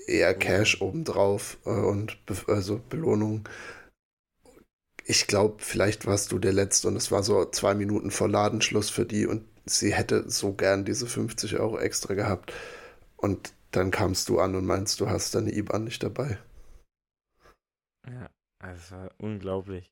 [0.06, 3.48] eher Cash obendrauf äh, und be also Belohnung.
[5.04, 8.90] Ich glaube, vielleicht warst du der Letzte und es war so zwei Minuten vor Ladenschluss
[8.90, 12.52] für die und sie hätte so gern diese 50 Euro extra gehabt.
[13.16, 16.38] Und dann kamst du an und meinst, du hast deine IBAN nicht dabei.
[18.06, 19.90] Ja, also unglaublich.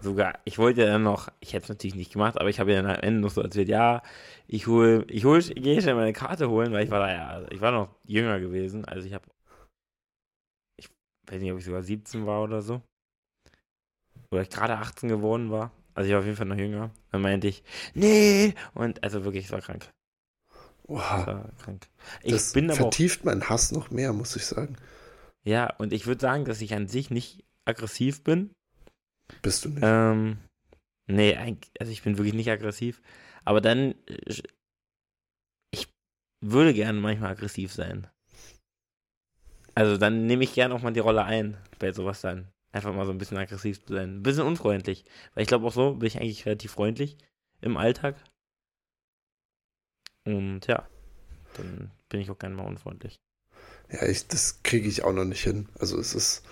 [0.00, 2.72] Sogar, ich wollte ja dann noch, ich hätte es natürlich nicht gemacht, aber ich habe
[2.72, 4.02] ja dann am Ende noch so erzählt, ja,
[4.46, 7.60] ich hole, ich hole, gehe schnell meine Karte holen, weil ich war da ja, ich
[7.60, 9.24] war noch jünger gewesen, also ich habe,
[10.76, 10.90] ich
[11.28, 12.82] weiß nicht, ob ich sogar 17 war oder so.
[14.30, 15.70] Oder ich gerade 18 geworden war.
[15.94, 16.90] Also ich war auf jeden Fall noch jünger.
[17.10, 17.62] Dann meinte ich,
[17.94, 19.90] nee, und also wirklich, es war krank.
[20.86, 21.86] Oha, war krank.
[22.22, 24.76] Ich das bin aber auch vertieft meinen Hass noch mehr, muss ich sagen.
[25.44, 28.50] Ja, und ich würde sagen, dass ich an sich nicht aggressiv bin.
[29.42, 29.82] Bist du nicht?
[29.82, 30.38] Ähm,
[31.06, 31.36] nee,
[31.78, 33.00] also ich bin wirklich nicht aggressiv.
[33.44, 34.42] Aber dann, äh,
[35.70, 35.88] ich
[36.40, 38.06] würde gerne manchmal aggressiv sein.
[39.74, 42.48] Also dann nehme ich gerne auch mal die Rolle ein, bei sowas dann.
[42.74, 44.16] Einfach mal so ein bisschen aggressiv zu sein.
[44.16, 45.04] Ein bisschen unfreundlich.
[45.34, 47.16] Weil ich glaube auch so bin ich eigentlich relativ freundlich
[47.60, 48.16] im Alltag.
[50.26, 50.86] Und ja,
[51.56, 53.20] dann bin ich auch gerne mal unfreundlich.
[53.90, 55.68] Ja, ich, das kriege ich auch noch nicht hin.
[55.78, 56.42] Also es ist,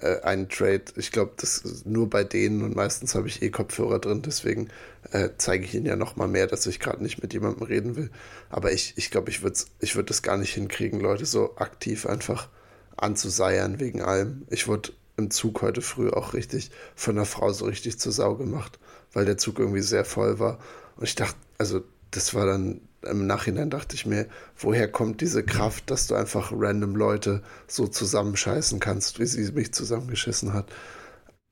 [0.00, 0.84] äh, einen Trade.
[0.96, 4.68] Ich glaube, das nur bei denen und meistens habe ich eh Kopfhörer drin, deswegen
[5.12, 8.10] äh, zeige ich ihnen ja nochmal mehr, dass ich gerade nicht mit jemandem reden will.
[8.48, 11.56] Aber ich glaube, ich, glaub, ich würde ich würd das gar nicht hinkriegen, Leute so
[11.56, 12.48] aktiv einfach
[12.96, 14.46] anzuseiern wegen allem.
[14.50, 18.34] Ich wurde im Zug heute früh auch richtig von einer Frau so richtig zur Sau
[18.34, 18.78] gemacht,
[19.12, 20.58] weil der Zug irgendwie sehr voll war.
[20.96, 24.26] Und ich dachte, also das war dann im Nachhinein dachte ich mir,
[24.58, 29.72] woher kommt diese Kraft, dass du einfach random Leute so zusammenscheißen kannst, wie sie mich
[29.72, 30.70] zusammengeschissen hat.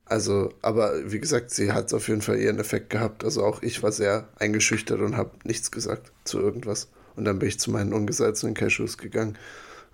[0.04, 3.24] Also, aber wie gesagt, sie hat auf jeden Fall ihren Effekt gehabt.
[3.24, 6.88] Also auch ich war sehr eingeschüchtert und habe nichts gesagt zu irgendwas.
[7.16, 9.36] Und dann bin ich zu meinen ungesalzenen Cashews gegangen.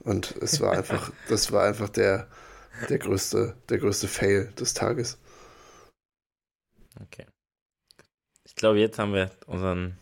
[0.00, 2.28] Und es war einfach, das war einfach der,
[2.88, 5.18] der größte, der größte Fail des Tages.
[7.00, 7.26] Okay.
[8.44, 9.96] Ich glaube, jetzt haben wir unseren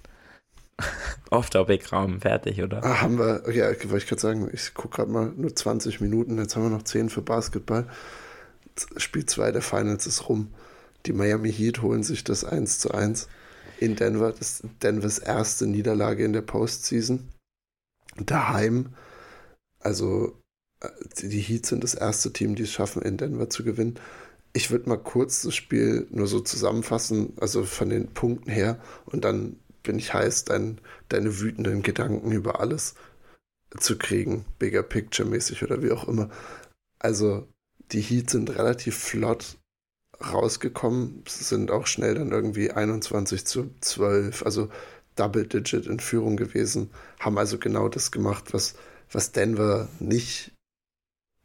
[1.30, 2.84] Off-Topic-Raum fertig, oder?
[2.84, 6.38] Ah, haben wir, ja, wollte ich gerade sagen, ich gucke gerade mal nur 20 Minuten,
[6.38, 7.88] jetzt haben wir noch 10 für Basketball.
[8.96, 10.52] Spiel 2 der Finals ist rum.
[11.06, 13.28] Die Miami Heat holen sich das 1 zu 1
[13.78, 14.32] in Denver.
[14.32, 17.28] Das ist Denvers erste Niederlage in der Postseason.
[18.16, 18.94] Daheim,
[19.80, 20.41] also
[21.18, 23.98] die Heat sind das erste Team, die es schaffen, in Denver zu gewinnen.
[24.52, 29.24] Ich würde mal kurz das Spiel nur so zusammenfassen, also von den Punkten her, und
[29.24, 32.94] dann bin ich heiß, dein, deine wütenden Gedanken über alles
[33.78, 36.28] zu kriegen, bigger picture mäßig oder wie auch immer.
[36.98, 37.48] Also
[37.92, 39.58] die Heat sind relativ flott
[40.22, 44.68] rausgekommen, sind auch schnell dann irgendwie 21 zu 12, also
[45.16, 48.74] Double Digit in Führung gewesen, haben also genau das gemacht, was,
[49.10, 50.52] was Denver nicht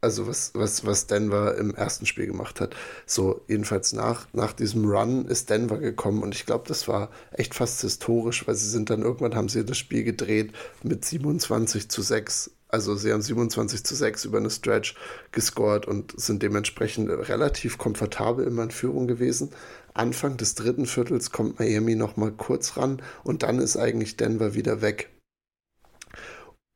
[0.00, 2.76] also was, was, was Denver im ersten Spiel gemacht hat.
[3.06, 7.54] So, jedenfalls nach, nach diesem Run ist Denver gekommen und ich glaube, das war echt
[7.54, 12.02] fast historisch, weil sie sind dann irgendwann haben sie das Spiel gedreht mit 27 zu
[12.02, 12.52] 6.
[12.68, 14.94] Also sie haben 27 zu 6 über eine Stretch
[15.32, 19.50] gescored und sind dementsprechend relativ komfortabel immer in Führung gewesen.
[19.94, 24.80] Anfang des dritten Viertels kommt Miami nochmal kurz ran und dann ist eigentlich Denver wieder
[24.82, 25.08] weg.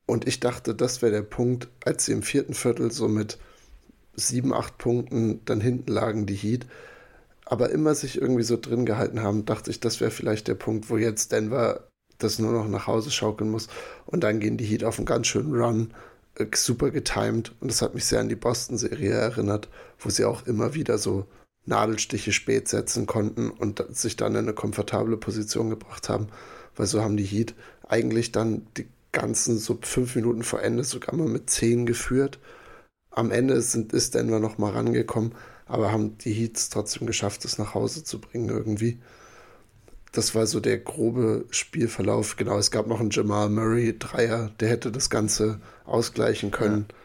[0.06, 3.38] Und ich dachte, das wäre der Punkt, als sie im vierten Viertel so mit
[4.14, 6.66] sieben, acht Punkten dann hinten lagen, die Heat,
[7.44, 10.90] aber immer sich irgendwie so drin gehalten haben, dachte ich, das wäre vielleicht der Punkt,
[10.90, 11.88] wo jetzt Denver
[12.18, 13.68] das nur noch nach Hause schaukeln muss.
[14.06, 15.92] Und dann gehen die Heat auf einen ganz schönen Run,
[16.36, 17.52] äh, super getimed.
[17.60, 21.26] Und das hat mich sehr an die Boston-Serie erinnert, wo sie auch immer wieder so
[21.64, 26.28] Nadelstiche spät setzen konnten und sich dann in eine komfortable Position gebracht haben.
[26.76, 27.54] Weil so haben die Heat
[27.86, 32.38] eigentlich dann die Ganzen so fünf Minuten vor Ende sogar mal mit zehn geführt.
[33.10, 35.34] Am Ende sind, ist Denver noch mal rangekommen,
[35.66, 39.00] aber haben die Heats trotzdem geschafft, es nach Hause zu bringen irgendwie.
[40.12, 42.36] Das war so der grobe Spielverlauf.
[42.36, 46.86] Genau, es gab noch einen Jamal Murray Dreier, der hätte das Ganze ausgleichen können.
[46.90, 46.96] Ja.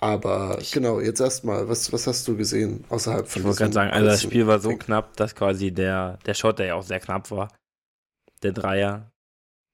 [0.00, 3.72] Aber ich, genau, jetzt erstmal, was, was hast du gesehen außerhalb von Ich wollte gerade
[3.72, 4.80] sagen, also das Spiel war so Ding.
[4.80, 7.48] knapp, dass quasi der, der Shot, der ja auch sehr knapp war,
[8.42, 9.12] der Dreier,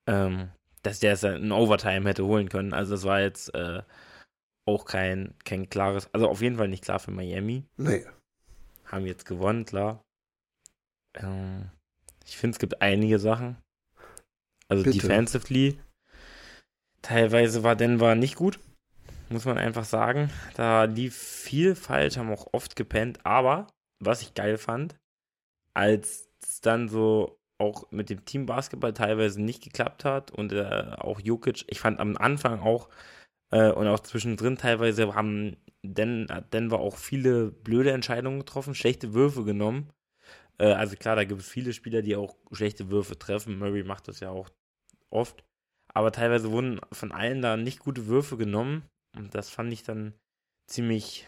[0.07, 0.51] ähm,
[0.83, 2.73] dass der es in Overtime hätte holen können.
[2.73, 3.83] Also es war jetzt äh,
[4.67, 7.65] auch kein, kein klares, also auf jeden Fall nicht klar für Miami.
[7.77, 8.05] Nee.
[8.85, 10.03] Haben jetzt gewonnen, klar.
[11.15, 11.71] Ähm,
[12.25, 13.57] ich finde, es gibt einige Sachen.
[14.69, 14.99] Also Bitte.
[14.99, 15.79] defensively.
[17.03, 18.59] Teilweise war Denver nicht gut,
[19.31, 20.31] muss man einfach sagen.
[20.55, 23.25] Da lief viel falsch, haben auch oft gepennt.
[23.25, 23.69] Aber
[24.01, 24.97] was ich geil fand,
[25.75, 30.93] als es dann so auch mit dem Team Basketball teilweise nicht geklappt hat und äh,
[30.97, 32.89] auch Jokic, ich fand am Anfang auch
[33.51, 39.45] äh, und auch zwischendrin teilweise haben Den Denver auch viele blöde Entscheidungen getroffen, schlechte Würfe
[39.45, 39.91] genommen.
[40.59, 43.59] Äh, also klar, da gibt es viele Spieler, die auch schlechte Würfe treffen.
[43.59, 44.51] Murray macht das ja auch
[45.11, 45.45] oft.
[45.93, 48.85] Aber teilweise wurden von allen da nicht gute Würfe genommen.
[49.17, 50.15] Und das fand ich dann
[50.67, 51.27] ziemlich.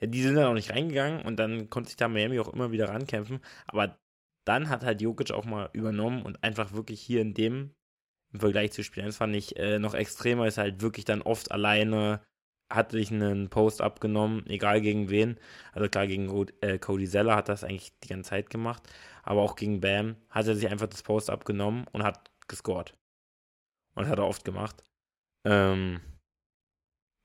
[0.00, 2.70] Ja, die sind dann auch nicht reingegangen und dann konnte sich da Miami auch immer
[2.70, 3.40] wieder rankämpfen.
[3.66, 3.98] Aber
[4.48, 7.74] dann hat halt Jokic auch mal übernommen und einfach wirklich hier in dem,
[8.32, 11.50] im Vergleich zu Spielen, das fand ich äh, noch extremer, ist halt wirklich dann oft
[11.52, 12.20] alleine,
[12.70, 15.38] hat sich einen Post abgenommen, egal gegen wen.
[15.72, 18.82] Also klar, gegen äh, Cody Zeller hat das eigentlich die ganze Zeit gemacht,
[19.22, 22.94] aber auch gegen Bam hat er sich einfach das Post abgenommen und hat gescored.
[23.94, 24.84] Und hat er oft gemacht.
[25.44, 26.00] Ähm,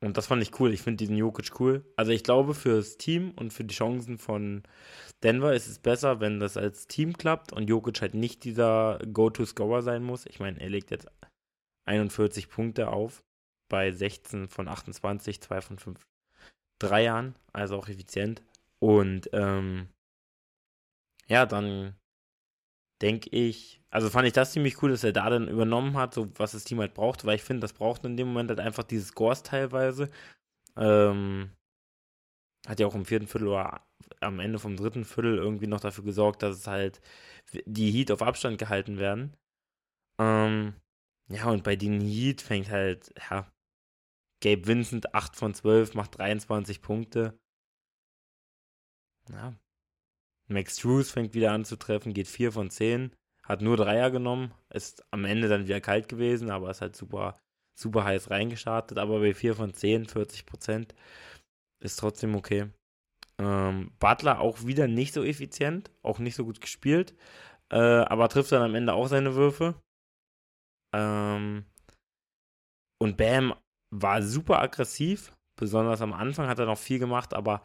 [0.03, 0.73] und das fand ich cool.
[0.73, 1.85] Ich finde diesen Jokic cool.
[1.95, 4.63] Also ich glaube, fürs Team und für die Chancen von
[5.23, 9.81] Denver ist es besser, wenn das als Team klappt und Jokic halt nicht dieser Go-To-Scorer
[9.81, 10.25] sein muss.
[10.25, 11.07] Ich meine, er legt jetzt
[11.85, 13.23] 41 Punkte auf
[13.69, 16.05] bei 16 von 28, 2 von 5
[16.79, 18.43] Dreiern, also auch effizient.
[18.79, 19.87] Und ähm,
[21.27, 21.95] ja, dann
[23.01, 26.27] denke ich, also fand ich das ziemlich cool, dass er da dann übernommen hat, so
[26.39, 28.83] was das Team halt braucht, weil ich finde, das braucht in dem Moment halt einfach
[28.83, 30.09] diese Scores teilweise.
[30.75, 31.51] Ähm,
[32.65, 33.85] hat ja auch im vierten Viertel oder
[34.19, 37.01] am Ende vom dritten Viertel irgendwie noch dafür gesorgt, dass es halt
[37.65, 39.37] die Heat auf Abstand gehalten werden.
[40.19, 40.73] Ähm,
[41.29, 43.47] ja, und bei den Heat fängt halt, ja,
[44.41, 47.37] Gabe Vincent 8 von 12, macht 23 Punkte.
[49.29, 49.53] Ja.
[50.47, 54.53] Max Drews fängt wieder an zu treffen, geht 4 von 10, hat nur Dreier genommen,
[54.69, 57.37] ist am Ende dann wieder kalt gewesen, aber ist halt super,
[57.77, 58.97] super heiß reingestartet.
[58.97, 60.95] Aber bei 4 von 10, 40 Prozent,
[61.83, 62.69] ist trotzdem okay.
[63.39, 67.13] Ähm, Butler auch wieder nicht so effizient, auch nicht so gut gespielt,
[67.71, 69.75] äh, aber trifft dann am Ende auch seine Würfe.
[70.93, 71.65] Ähm,
[73.01, 73.53] und Bam
[73.91, 77.61] war super aggressiv, besonders am Anfang hat er noch viel gemacht, aber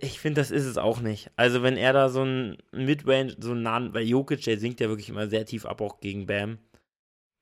[0.00, 1.30] ich finde, das ist es auch nicht.
[1.36, 4.88] Also, wenn er da so ein Midrange, so ein nahen, weil Jokic, der sinkt ja
[4.88, 6.58] wirklich immer sehr tief ab, auch gegen Bam.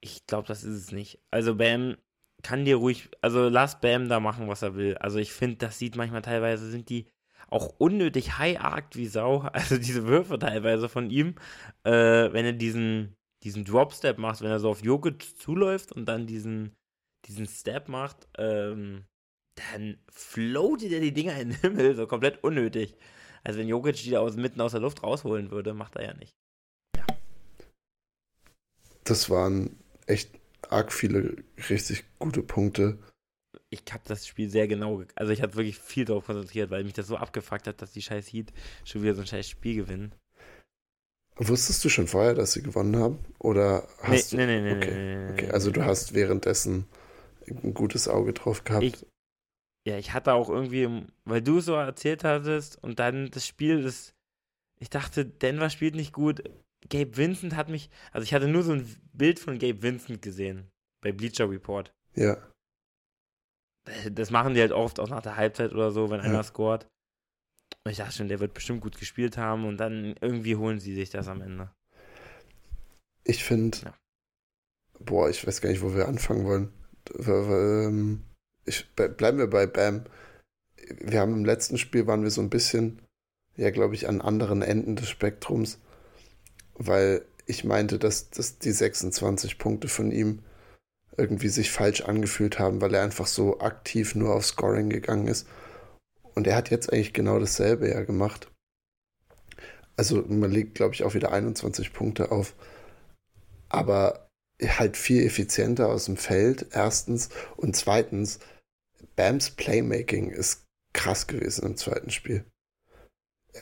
[0.00, 1.20] Ich glaube, das ist es nicht.
[1.31, 1.96] Also, Bam
[2.42, 4.96] kann dir ruhig, also lass Bam da machen, was er will.
[4.98, 7.07] Also, ich finde, das sieht manchmal teilweise, sind die
[7.48, 9.40] auch unnötig high-arced wie Sau.
[9.52, 11.35] Also, diese Würfe teilweise von ihm,
[11.85, 11.92] äh,
[12.33, 16.74] wenn er diesen, diesen Drop-Step macht, wenn er so auf Jokic zuläuft und dann diesen,
[17.26, 19.05] diesen Step macht, ähm,
[19.57, 22.95] dann floatet er die Dinger in den Himmel, so komplett unnötig.
[23.42, 26.14] Also wenn Jokic die da aus, mitten aus der Luft rausholen würde, macht er ja
[26.14, 26.35] nicht.
[26.97, 27.07] Ja.
[29.05, 30.31] Das waren echt
[30.69, 31.37] arg viele
[31.69, 32.99] richtig gute Punkte.
[33.71, 36.92] Ich habe das Spiel sehr genau, also ich habe wirklich viel darauf konzentriert, weil mich
[36.92, 38.53] das so abgefuckt hat, dass die scheiß Heat
[38.85, 40.12] schon wieder so ein scheiß Spiel gewinnen.
[41.37, 43.19] Wusstest du schon vorher, dass sie gewonnen haben?
[43.38, 44.47] Oder hast nee, du.
[44.47, 44.90] Nee, nee, okay.
[44.90, 46.87] nee, nee, okay, also du hast währenddessen
[47.47, 48.85] ein gutes Auge drauf gehabt.
[48.85, 49.07] Ich,
[49.87, 54.14] ja, ich hatte auch irgendwie, weil du so erzählt hattest und dann das Spiel, das,
[54.81, 56.42] ich dachte, Denver spielt nicht gut.
[56.88, 60.68] Gabe Vincent hat mich, also ich hatte nur so ein Bild von Gabe Vincent gesehen
[61.03, 61.94] bei Bleacher Report.
[62.14, 62.37] Ja.
[64.11, 66.27] Das machen die halt oft auch nach der Halbzeit oder so, wenn ja.
[66.27, 66.88] einer scoret.
[67.85, 70.96] Und ich dachte schon, der wird bestimmt gut gespielt haben und dann irgendwie holen sie
[70.96, 71.70] sich das am Ende.
[73.22, 73.94] Ich finde, ja.
[74.99, 76.72] boah, ich weiß gar nicht, wo wir anfangen wollen.
[78.66, 80.05] Ich, bleiben wir bei Bam.
[81.00, 83.00] Wir haben im letzten Spiel waren wir so ein bisschen,
[83.57, 85.79] ja, glaube ich, an anderen Enden des Spektrums,
[86.74, 90.40] weil ich meinte, dass, dass die 26 Punkte von ihm
[91.16, 95.46] irgendwie sich falsch angefühlt haben, weil er einfach so aktiv nur auf Scoring gegangen ist.
[96.35, 98.50] Und er hat jetzt eigentlich genau dasselbe ja gemacht.
[99.96, 102.55] Also man legt, glaube ich, auch wieder 21 Punkte auf.
[103.68, 104.29] Aber
[104.62, 107.31] halt viel effizienter aus dem Feld, erstens.
[107.57, 108.38] Und zweitens,
[109.16, 112.44] Bams Playmaking ist krass gewesen im zweiten Spiel.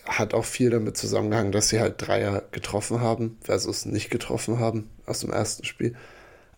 [0.07, 4.91] Hat auch viel damit zusammengehangen, dass sie halt Dreier getroffen haben versus nicht getroffen haben
[5.07, 5.95] aus dem ersten Spiel.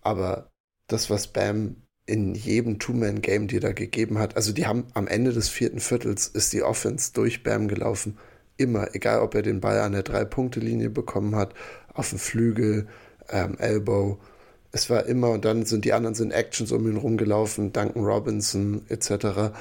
[0.01, 0.51] Aber
[0.89, 5.33] das, was Bam in jedem Two-Man-Game, die da gegeben hat, also die haben am Ende
[5.33, 8.19] des vierten Viertels ist die Offense durch Bam gelaufen.
[8.57, 11.53] Immer, egal ob er den Ball an der Drei-Punkte-Linie bekommen hat,
[11.93, 12.89] auf dem Flügel,
[13.29, 14.19] ähm, Elbow,
[14.77, 18.83] es war immer, und dann sind die anderen sind Actions um ihn rumgelaufen, Duncan Robinson
[18.91, 19.57] etc.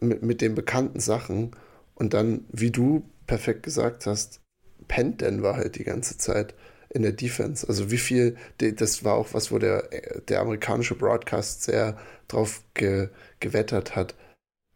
[0.00, 1.50] Mit, mit den bekannten Sachen.
[1.94, 4.40] Und dann, wie du perfekt gesagt hast,
[4.88, 6.54] pennt Denver halt die ganze Zeit
[6.88, 7.68] in der Defense.
[7.68, 9.82] Also wie viel, das war auch was, wo der,
[10.28, 14.14] der amerikanische Broadcast sehr drauf ge, gewettert hat.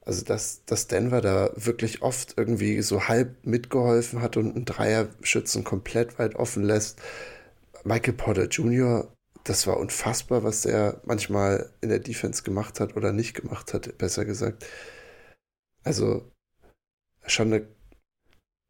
[0.03, 5.65] Also dass, dass Denver da wirklich oft irgendwie so halb mitgeholfen hat und einen Dreierschützen
[5.65, 7.01] komplett weit offen lässt.
[7.85, 9.09] Michael Porter Jr
[9.45, 13.99] das war unfassbar, was er manchmal in der Defense gemacht hat oder nicht gemacht hat,
[13.99, 14.67] besser gesagt.
[15.85, 16.31] Also
[17.27, 17.67] schon eine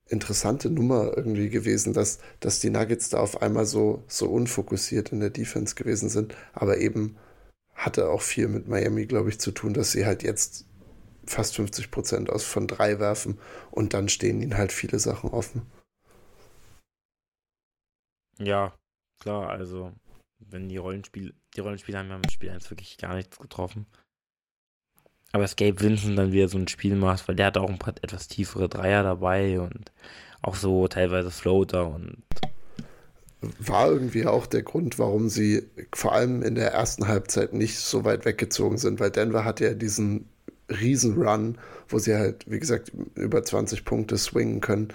[0.06, 5.20] interessante Nummer irgendwie gewesen, dass, dass die Nuggets da auf einmal so, so unfokussiert in
[5.20, 6.34] der Defense gewesen sind.
[6.52, 7.16] Aber eben
[7.74, 10.66] hatte auch viel mit Miami, glaube ich, zu tun, dass sie halt jetzt
[11.26, 13.38] fast 50 Prozent aus von drei werfen
[13.70, 15.62] und dann stehen ihnen halt viele Sachen offen.
[18.38, 18.74] Ja,
[19.20, 19.92] klar, also
[20.50, 23.86] wenn die Rollenspiele, die Rollenspiele haben ja im Spiel 1 wirklich gar nichts getroffen.
[25.32, 27.94] Aber Escape Vincent dann wieder so ein Spiel macht, weil der hat auch ein paar
[28.02, 29.90] etwas tiefere Dreier dabei und
[30.42, 32.22] auch so teilweise Floater und
[33.58, 38.04] war irgendwie auch der Grund, warum sie vor allem in der ersten Halbzeit nicht so
[38.04, 40.28] weit weggezogen sind, weil Denver hat ja diesen
[40.68, 44.92] riesen Run, wo sie halt, wie gesagt, über 20 Punkte swingen können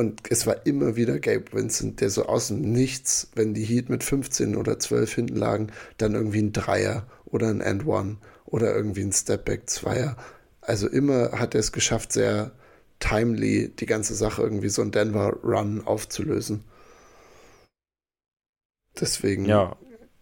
[0.00, 3.90] und es war immer wieder Gabe Vincent, der so aus dem Nichts, wenn die Heat
[3.90, 5.66] mit 15 oder 12 hinten lagen,
[5.98, 10.16] dann irgendwie ein Dreier oder ein End One oder irgendwie ein Stepback Zweier.
[10.62, 12.52] Also immer hat er es geschafft, sehr
[12.98, 16.64] timely die ganze Sache irgendwie so ein Denver Run aufzulösen.
[18.98, 19.44] Deswegen.
[19.44, 19.76] Ja.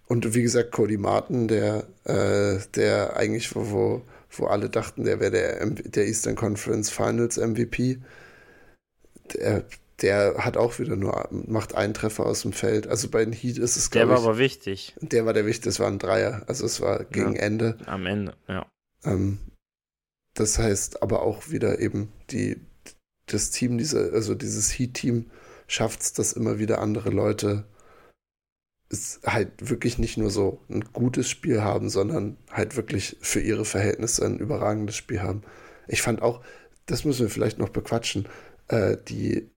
[0.08, 5.20] Und wie gesagt, Cody Martin, der, äh, der eigentlich, wo, wo, wo alle dachten, der
[5.20, 7.98] wäre der, der Eastern Conference Finals MVP.
[9.34, 9.64] Der,
[10.00, 12.86] der hat auch wieder nur, macht einen Treffer aus dem Feld.
[12.86, 14.08] Also bei den Heat ist es, glaube ich.
[14.10, 14.94] Der war aber wichtig.
[15.00, 16.42] Der war der wichtig, das war ein Dreier.
[16.46, 17.78] Also es war gegen ja, Ende.
[17.86, 18.66] Am Ende, ja.
[19.04, 19.38] Ähm,
[20.34, 22.60] das heißt aber auch wieder eben die,
[23.26, 25.30] das Team, diese, also dieses Heat-Team
[25.66, 27.64] schafft es, dass immer wieder andere Leute
[28.90, 33.64] es halt wirklich nicht nur so ein gutes Spiel haben, sondern halt wirklich für ihre
[33.64, 35.42] Verhältnisse ein überragendes Spiel haben.
[35.88, 36.42] Ich fand auch,
[36.86, 38.26] das müssen wir vielleicht noch bequatschen,
[38.68, 39.50] äh, die,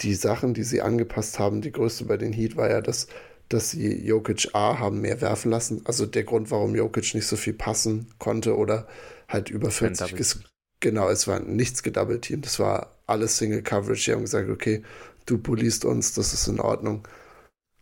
[0.00, 3.08] die Sachen, die sie angepasst haben, die größte bei den Heat war ja, dass,
[3.48, 5.82] dass sie Jokic A haben mehr werfen lassen.
[5.84, 8.86] Also der Grund, warum Jokic nicht so viel passen konnte oder
[9.28, 10.40] halt über 40 ges
[10.80, 14.04] Genau, es war nichts gedouble Team, das war alles Single Coverage.
[14.04, 14.84] Die haben gesagt, okay,
[15.26, 17.06] du bulliest uns, das ist in Ordnung.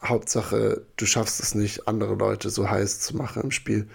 [0.02, 3.88] Hauptsache, du schaffst es nicht, andere Leute so heiß zu machen im Spiel.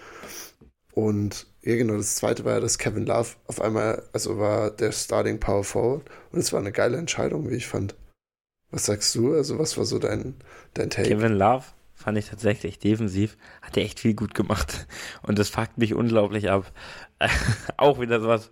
[0.93, 4.91] Und ja, genau, das zweite war ja, dass Kevin Love auf einmal, also war der
[4.91, 6.09] Starting Power Forward.
[6.31, 7.95] Und es war eine geile Entscheidung, wie ich fand.
[8.71, 9.33] Was sagst du?
[9.33, 10.35] Also, was war so dein,
[10.73, 11.09] dein Take?
[11.09, 14.87] Kevin Love fand ich tatsächlich defensiv, hat er echt viel gut gemacht.
[15.21, 16.71] Und das fuckt mich unglaublich ab.
[17.77, 18.49] auch wieder sowas,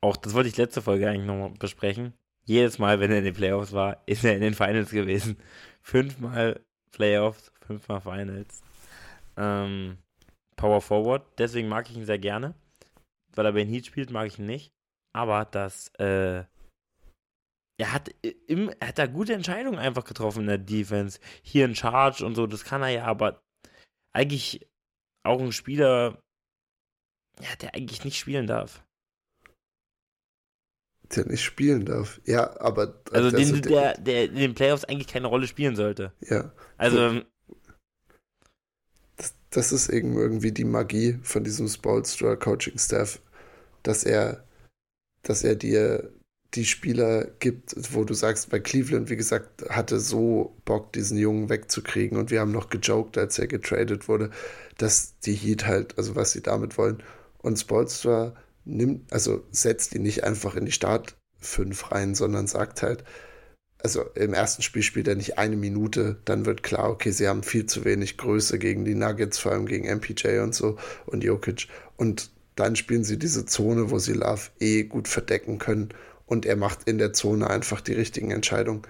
[0.00, 2.12] auch das wollte ich letzte Folge eigentlich nochmal besprechen.
[2.44, 5.36] Jedes Mal, wenn er in den Playoffs war, ist er in den Finals gewesen
[5.82, 6.60] fünfmal
[6.92, 8.62] Playoffs, fünfmal Finals.
[9.36, 9.98] Ähm,
[10.62, 12.54] Power Forward, deswegen mag ich ihn sehr gerne.
[13.34, 14.72] Weil er bei den Heat spielt, mag ich ihn nicht.
[15.12, 16.44] Aber das, äh,
[17.80, 18.14] er hat,
[18.46, 21.18] im, er hat da gute Entscheidungen einfach getroffen in der Defense.
[21.42, 23.42] Hier in Charge und so, das kann er ja, aber
[24.14, 24.68] eigentlich
[25.24, 26.22] auch ein Spieler,
[27.40, 28.84] ja, der eigentlich nicht spielen darf
[31.16, 32.20] der nicht spielen darf.
[32.24, 33.02] Ja, aber.
[33.12, 36.12] Also, den, also der, der in den Playoffs eigentlich keine Rolle spielen sollte.
[36.20, 36.52] Ja.
[36.76, 37.22] Also.
[39.52, 43.20] Das, ist irgendwie die Magie von diesem Spolstra Coaching Staff,
[43.82, 44.44] dass er,
[45.22, 46.10] dass er dir
[46.54, 51.48] die Spieler gibt, wo du sagst, bei Cleveland, wie gesagt, hatte so Bock, diesen Jungen
[51.48, 54.30] wegzukriegen und wir haben noch gejoked, als er getradet wurde,
[54.78, 57.02] dass die Heat halt, also was sie damit wollen.
[57.38, 58.34] Und Spolstra
[58.64, 63.04] nimmt, also setzt ihn nicht einfach in die Start 5 rein, sondern sagt halt,
[63.82, 67.42] also im ersten Spiel spielt er nicht eine Minute, dann wird klar, okay, sie haben
[67.42, 71.68] viel zu wenig Größe gegen die Nuggets, vor allem gegen MPJ und so und Jokic.
[71.96, 75.90] Und dann spielen sie diese Zone, wo sie Love eh gut verdecken können
[76.26, 78.82] und er macht in der Zone einfach die richtigen Entscheidungen.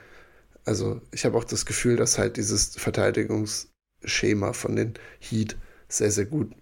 [0.64, 5.57] Also ich habe auch das Gefühl, dass halt dieses Verteidigungsschema von den Heat
[5.88, 6.52] sehr, sehr gut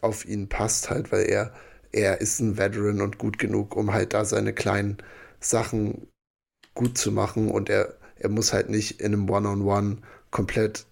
[0.00, 1.52] auf ihn passt, halt, weil er
[1.92, 4.98] er ist ein Veteran und gut genug, um halt da seine kleinen
[5.40, 6.06] Sachen
[6.80, 9.96] gut zu machen und er, er muss halt nicht in einem One-on-One -on -One
[10.30, 10.86] komplett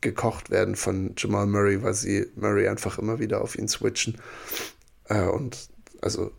[0.00, 4.16] gekocht werden von Jamal Murray, weil sie Murray einfach immer wieder auf ihn switchen.
[5.10, 5.68] Äh, und
[6.00, 6.32] also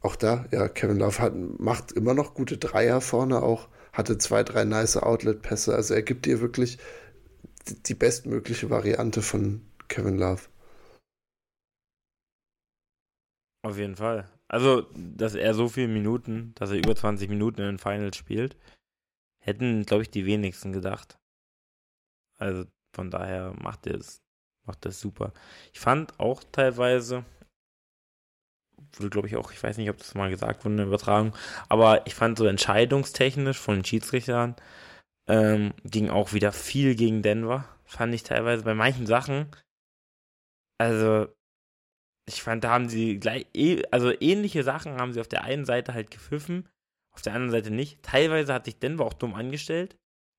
[0.00, 4.42] auch da, ja, Kevin Love hat, macht immer noch gute Dreier vorne auch, hatte zwei,
[4.42, 5.72] drei nice Outlet-Pässe.
[5.72, 6.78] Also er gibt dir wirklich
[7.86, 10.42] die bestmögliche Variante von Kevin Love.
[13.62, 14.28] Auf jeden Fall.
[14.50, 18.56] Also, dass er so viele Minuten, dass er über 20 Minuten in den Finals spielt,
[19.38, 21.18] hätten, glaube ich, die wenigsten gedacht.
[22.36, 24.22] Also, von daher macht er es
[24.66, 25.32] macht das super.
[25.72, 27.24] Ich fand auch teilweise,
[28.94, 31.34] wurde, glaube ich, auch, ich weiß nicht, ob das mal gesagt wurde in der Übertragung,
[31.68, 34.56] aber ich fand so entscheidungstechnisch von den Schiedsrichtern
[35.28, 37.64] ähm, ging auch wieder viel gegen Denver.
[37.84, 39.46] Fand ich teilweise bei manchen Sachen.
[40.78, 41.28] Also,
[42.34, 45.64] ich fand, da haben sie gleich, eh, also ähnliche Sachen haben sie auf der einen
[45.64, 46.68] Seite halt gepfiffen,
[47.12, 48.02] auf der anderen Seite nicht.
[48.02, 49.96] Teilweise hat sich Denver auch dumm angestellt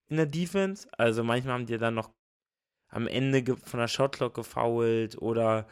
[0.09, 0.87] in der Defense.
[0.97, 2.11] Also manchmal haben die dann noch
[2.89, 5.67] am Ende von der Shotclock gefoult oder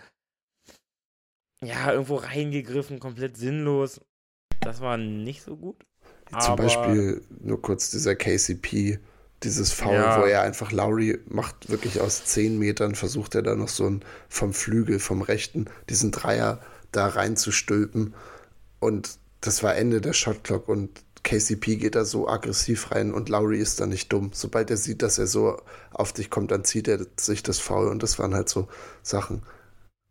[1.61, 4.01] ja, irgendwo reingegriffen, komplett sinnlos.
[4.61, 5.85] Das war nicht so gut.
[6.39, 8.99] Zum Beispiel nur kurz dieser KCP
[9.43, 10.21] dieses Foul, ja.
[10.21, 14.03] wo er einfach Lowry macht, wirklich aus zehn Metern, versucht er da noch so ein
[14.27, 16.59] vom Flügel, vom rechten, diesen Dreier
[16.91, 18.13] da reinzustülpen.
[18.79, 23.59] Und das war Ende der Shotclock und KCP geht da so aggressiv rein und Lowry
[23.59, 24.31] ist da nicht dumm.
[24.33, 25.57] Sobald er sieht, dass er so
[25.91, 28.67] auf dich kommt, dann zieht er sich das Foul und das waren halt so
[29.03, 29.43] Sachen.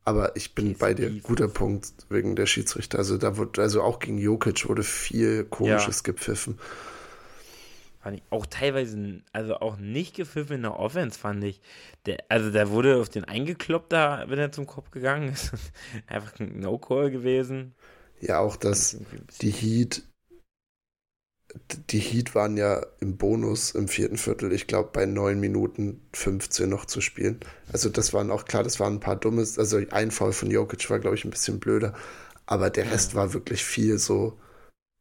[0.05, 0.79] Aber ich bin KCP.
[0.79, 2.99] bei dir, guter Punkt wegen der Schiedsrichter.
[2.99, 6.03] Also da wurde, also auch gegen Jokic wurde viel Komisches ja.
[6.05, 6.59] gepfiffen.
[8.09, 11.61] Fand ich auch teilweise, also auch nicht gepfiffene Offense, fand ich.
[12.07, 15.53] Der, also da wurde auf den eingekloppt, da, wenn er zum Kopf gegangen ist.
[16.07, 17.75] Einfach ein No-Call gewesen.
[18.19, 18.97] Ja, auch, dass
[19.43, 20.05] die Heat
[21.91, 26.67] die Heat waren ja im Bonus im vierten Viertel, ich glaube, bei 9 Minuten 15
[26.67, 27.41] noch zu spielen.
[27.71, 30.89] Also das waren auch klar, das waren ein paar dumme, also ein Foul von Jokic
[30.89, 31.93] war, glaube ich, ein bisschen blöder,
[32.47, 34.39] aber der Rest war wirklich viel so,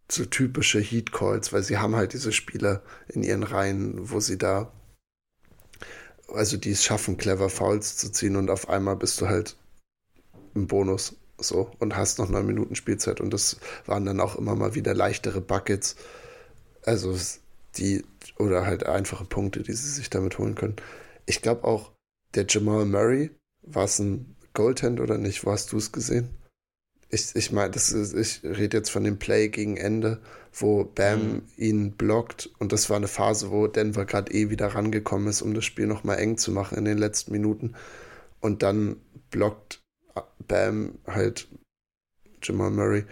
[0.09, 4.37] so typische Heat Calls, weil sie haben halt diese Spieler in ihren Reihen, wo sie
[4.37, 4.71] da,
[6.29, 9.57] also die es schaffen, clever Fouls zu ziehen und auf einmal bist du halt
[10.55, 14.55] im Bonus so und hast noch neun Minuten Spielzeit und das waren dann auch immer
[14.55, 15.95] mal wieder leichtere Buckets
[16.87, 17.15] also
[17.75, 18.03] die,
[18.39, 20.77] oder halt einfache Punkte, die sie sich damit holen können.
[21.25, 21.91] Ich glaube auch,
[22.33, 23.31] der Jamal Murray,
[23.61, 25.45] war es ein Goaltend oder nicht?
[25.45, 26.29] Wo hast du es gesehen?
[27.09, 30.19] Ich, ich meine, ich rede jetzt von dem Play gegen Ende,
[30.53, 31.41] wo Bam mhm.
[31.55, 35.53] ihn blockt und das war eine Phase, wo Denver gerade eh wieder rangekommen ist, um
[35.53, 37.75] das Spiel nochmal eng zu machen in den letzten Minuten.
[38.41, 38.97] Und dann
[39.29, 39.81] blockt
[40.47, 41.47] Bam halt
[42.43, 43.05] Jamal Murray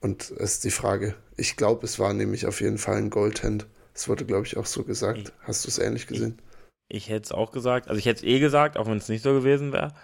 [0.00, 3.66] und es ist die Frage, ich glaube, es war nämlich auf jeden Fall ein Goldhand.
[3.94, 5.18] Es wurde, glaube ich, auch so gesagt.
[5.18, 6.40] Ich, Hast du es ähnlich gesehen?
[6.88, 7.88] Ich, ich hätte es auch gesagt.
[7.88, 9.94] Also ich hätte es eh gesagt, auch wenn es nicht so gewesen wäre.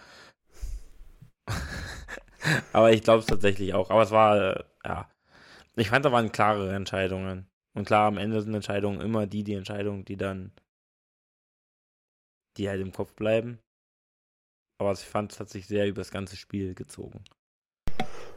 [2.72, 3.90] Aber ich glaube es tatsächlich auch.
[3.90, 5.10] Aber es war, ja.
[5.76, 7.46] Ich fand, da waren klarere Entscheidungen.
[7.74, 10.52] Und klar, am Ende sind Entscheidungen immer die, die Entscheidungen, die dann,
[12.56, 13.60] die halt im Kopf bleiben.
[14.80, 17.22] Aber ich fand, es hat sich sehr über das ganze Spiel gezogen.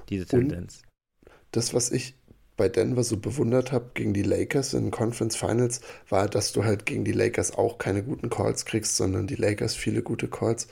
[0.09, 0.83] Diese Tendenz.
[0.83, 2.15] Und das, was ich
[2.57, 6.85] bei Denver so bewundert habe gegen die Lakers in Conference Finals, war, dass du halt
[6.85, 10.67] gegen die Lakers auch keine guten Calls kriegst, sondern die Lakers viele gute Calls.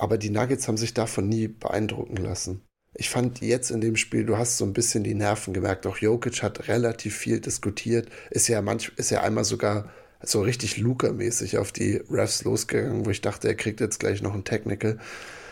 [0.00, 2.62] Aber die Nuggets haben sich davon nie beeindrucken lassen.
[2.94, 5.86] Ich fand jetzt in dem Spiel, du hast so ein bisschen die Nerven gemerkt.
[5.86, 8.08] Auch Jokic hat relativ viel diskutiert.
[8.30, 9.90] Ist ja manch, ist ja einmal sogar
[10.22, 14.34] so richtig Luca-mäßig auf die Refs losgegangen, wo ich dachte, er kriegt jetzt gleich noch
[14.34, 14.98] ein Technical.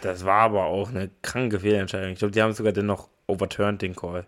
[0.02, 2.12] Das war aber auch eine kranke Fehlentscheidung.
[2.12, 4.26] Ich glaube, die haben sogar den noch overturned, den Call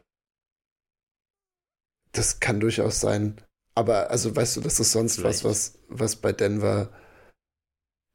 [2.12, 3.36] das kann durchaus sein.
[3.74, 5.44] Aber also weißt du, das ist sonst Vielleicht.
[5.44, 6.90] was, was, was bei Denver,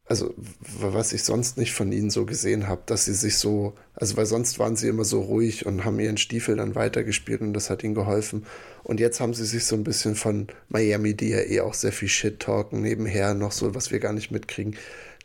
[0.08, 4.16] also was ich sonst nicht von ihnen so gesehen habe, dass sie sich so, also
[4.18, 7.72] weil sonst waren sie immer so ruhig und haben ihren Stiefel dann weitergespielt und das
[7.72, 8.46] hat ihnen geholfen.
[8.84, 11.92] Und jetzt haben sie sich so ein bisschen von Miami, die ja eh auch sehr
[11.92, 14.76] viel Shit talken, nebenher noch so, was wir gar nicht mitkriegen.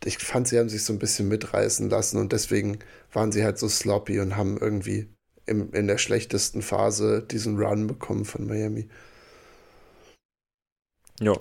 [0.03, 2.79] Ich fand, sie haben sich so ein bisschen mitreißen lassen und deswegen
[3.13, 5.07] waren sie halt so sloppy und haben irgendwie
[5.45, 8.89] im, in der schlechtesten Phase diesen Run bekommen von Miami.
[11.19, 11.39] Ja.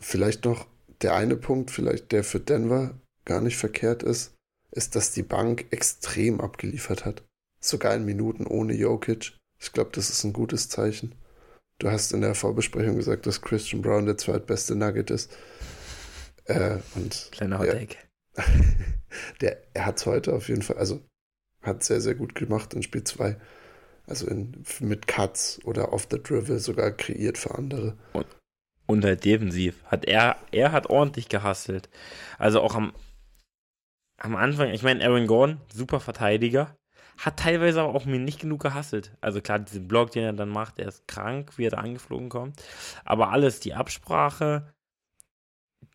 [0.00, 0.66] Vielleicht noch
[1.02, 4.34] der eine Punkt, vielleicht der für Denver gar nicht verkehrt ist,
[4.70, 7.22] ist, dass die Bank extrem abgeliefert hat.
[7.60, 9.36] Sogar in Minuten ohne Jokic.
[9.60, 11.14] Ich glaube, das ist ein gutes Zeichen.
[11.78, 15.30] Du hast in der Vorbesprechung gesagt, dass Christian Brown der zweitbeste Nugget ist.
[16.44, 18.08] Äh, und Kleiner Hotdeck.
[19.40, 21.00] Der, er hat es heute auf jeden Fall, also
[21.62, 23.36] hat sehr, sehr gut gemacht in Spiel 2.
[24.06, 27.96] Also in, mit Cuts oder off the Drivel sogar kreiert für andere.
[28.12, 28.26] Und,
[28.88, 29.84] und halt defensiv.
[29.84, 31.88] Hat er, er hat ordentlich gehasselt.
[32.38, 32.92] Also auch am,
[34.16, 36.76] am Anfang, ich meine, Aaron Gordon, super Verteidiger,
[37.18, 39.16] hat teilweise aber auch mir nicht genug gehasselt.
[39.20, 42.28] Also klar, diesen Block, den er dann macht, der ist krank, wie er da angeflogen
[42.28, 42.62] kommt.
[43.04, 44.72] Aber alles, die Absprache,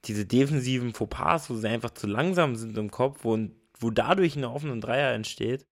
[0.05, 3.37] diese defensiven Fauxpas, wo sie einfach zu langsam sind im Kopf, wo
[3.79, 5.65] wo dadurch eine offene Dreier entsteht,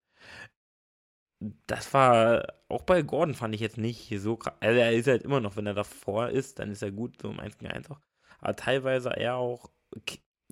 [1.66, 4.54] das war auch bei Gordon fand ich jetzt nicht so krass.
[4.60, 7.30] Also er ist halt immer noch, wenn er davor ist, dann ist er gut, so
[7.30, 8.00] im 1 gegen 1 auch.
[8.40, 9.72] Aber teilweise er auch,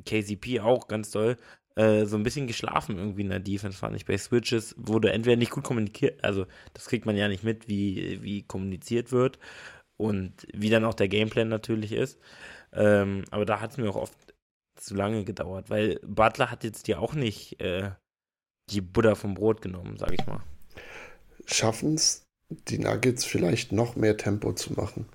[0.05, 1.37] KCP auch ganz toll,
[1.75, 4.05] äh, so ein bisschen geschlafen irgendwie in der Defense, fand ich.
[4.05, 8.21] Bei Switches wurde entweder nicht gut kommuniziert, also das kriegt man ja nicht mit, wie,
[8.23, 9.39] wie kommuniziert wird
[9.97, 12.19] und wie dann auch der Gameplan natürlich ist.
[12.73, 14.17] Ähm, aber da hat es mir auch oft
[14.75, 17.91] zu lange gedauert, weil Butler hat jetzt ja auch nicht äh,
[18.71, 20.41] die Butter vom Brot genommen, sag ich mal.
[21.51, 25.07] Schaffen es die Nuggets vielleicht noch mehr Tempo zu machen?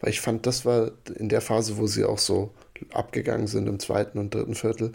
[0.00, 2.52] Weil ich fand, das war in der Phase, wo sie auch so
[2.92, 4.92] abgegangen sind im zweiten und dritten Viertel.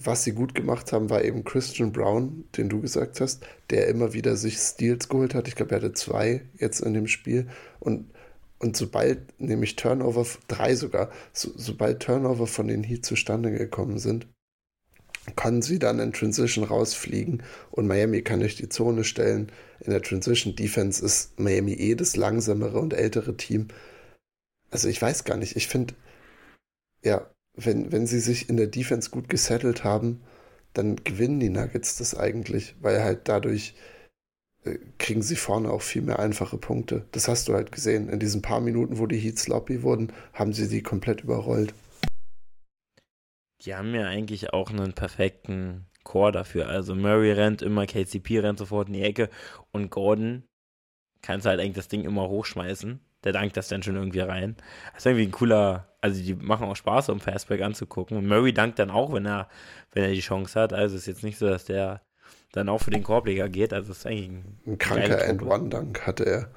[0.00, 4.12] Was sie gut gemacht haben, war eben Christian Brown, den du gesagt hast, der immer
[4.12, 5.48] wieder sich Steals geholt hat.
[5.48, 7.48] Ich glaube, er hatte zwei jetzt in dem Spiel.
[7.80, 8.10] Und
[8.58, 14.26] und sobald nämlich Turnover, drei sogar, so, sobald Turnover von den Heat zustande gekommen sind,
[15.36, 19.50] können sie dann in Transition rausfliegen und Miami kann durch die Zone stellen.
[19.80, 23.68] In der Transition Defense ist Miami eh das langsamere und ältere Team.
[24.70, 25.94] Also ich weiß gar nicht, ich finde,
[27.02, 30.20] ja, wenn, wenn sie sich in der Defense gut gesettelt haben,
[30.74, 33.74] dann gewinnen die Nuggets das eigentlich, weil halt dadurch
[34.64, 37.04] äh, kriegen sie vorne auch viel mehr einfache Punkte.
[37.12, 38.08] Das hast du halt gesehen.
[38.08, 41.74] In diesen paar Minuten, wo die Heat sloppy wurden, haben sie die komplett überrollt.
[43.62, 46.68] Die haben ja eigentlich auch einen perfekten Core dafür.
[46.68, 49.28] Also Murray rennt immer, KCP rennt sofort in die Ecke
[49.72, 50.44] und Gordon
[51.22, 53.00] kannst halt eigentlich das Ding immer hochschmeißen.
[53.24, 54.56] Der dankt das dann schon irgendwie rein.
[54.92, 58.16] Das ist irgendwie ein cooler, also die machen auch Spaß, um Fastback anzugucken.
[58.16, 59.48] Und Murray dankt dann auch, wenn er,
[59.92, 60.72] wenn er die Chance hat.
[60.72, 62.02] Also ist jetzt nicht so, dass der
[62.52, 63.72] dann auch für den Korbleger geht.
[63.72, 66.50] Also ist eigentlich ein, ein kranker End-One-Dank hatte er.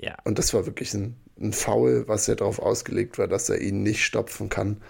[0.00, 0.16] Ja.
[0.24, 3.82] Und das war wirklich ein, ein Foul, was ja darauf ausgelegt war, dass er ihn
[3.82, 4.80] nicht stopfen kann.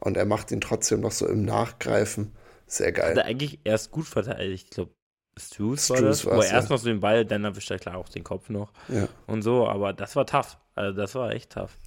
[0.00, 2.32] Und er macht ihn trotzdem noch so im Nachgreifen.
[2.66, 3.10] Sehr geil.
[3.10, 4.64] Hat er eigentlich erst gut verteidigt.
[4.64, 4.92] Ich glaube,
[5.38, 8.08] Struce war das, wo er erst noch so den Ball, dann erwischt er klar auch
[8.08, 8.72] den Kopf noch.
[8.88, 9.08] Ja.
[9.26, 10.58] Und so, aber das war tough.
[10.74, 11.78] Also das war echt tough.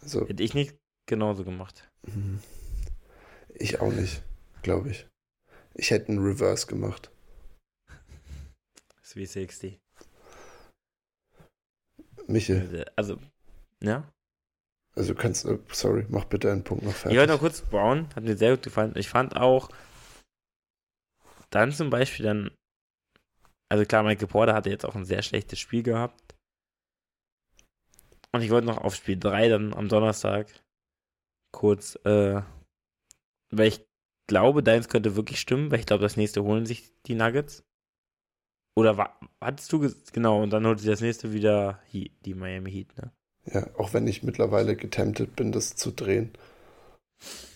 [0.00, 0.76] Also, Hätte ich nicht
[1.06, 1.88] genauso gemacht.
[2.02, 2.40] mhm.
[3.54, 4.22] ich auch nicht,
[4.62, 5.06] glaube ich.
[5.74, 7.10] Ich hätte einen Reverse gemacht.
[7.86, 9.78] Das ist wie 60.
[12.26, 13.18] Michel, Also,
[13.82, 14.04] ja.
[15.00, 17.18] Also kannst, äh, sorry, mach bitte einen Punkt noch Ich fertig.
[17.18, 18.92] wollte noch kurz Brown, hat mir sehr gut gefallen.
[18.96, 19.70] Ich fand auch
[21.50, 22.50] dann zum Beispiel dann,
[23.70, 26.34] also klar, Michael Porter hatte jetzt auch ein sehr schlechtes Spiel gehabt.
[28.32, 30.46] Und ich wollte noch auf Spiel 3 dann am Donnerstag
[31.52, 32.42] kurz, äh,
[33.50, 33.84] weil ich
[34.28, 37.64] glaube, deins könnte wirklich stimmen, weil ich glaube, das nächste holen sich die Nuggets.
[38.76, 42.96] Oder wa hattest du, genau, und dann holt sich das nächste wieder die Miami Heat,
[42.96, 43.12] ne?
[43.46, 46.30] Ja, auch wenn ich mittlerweile getemptet bin, das zu drehen.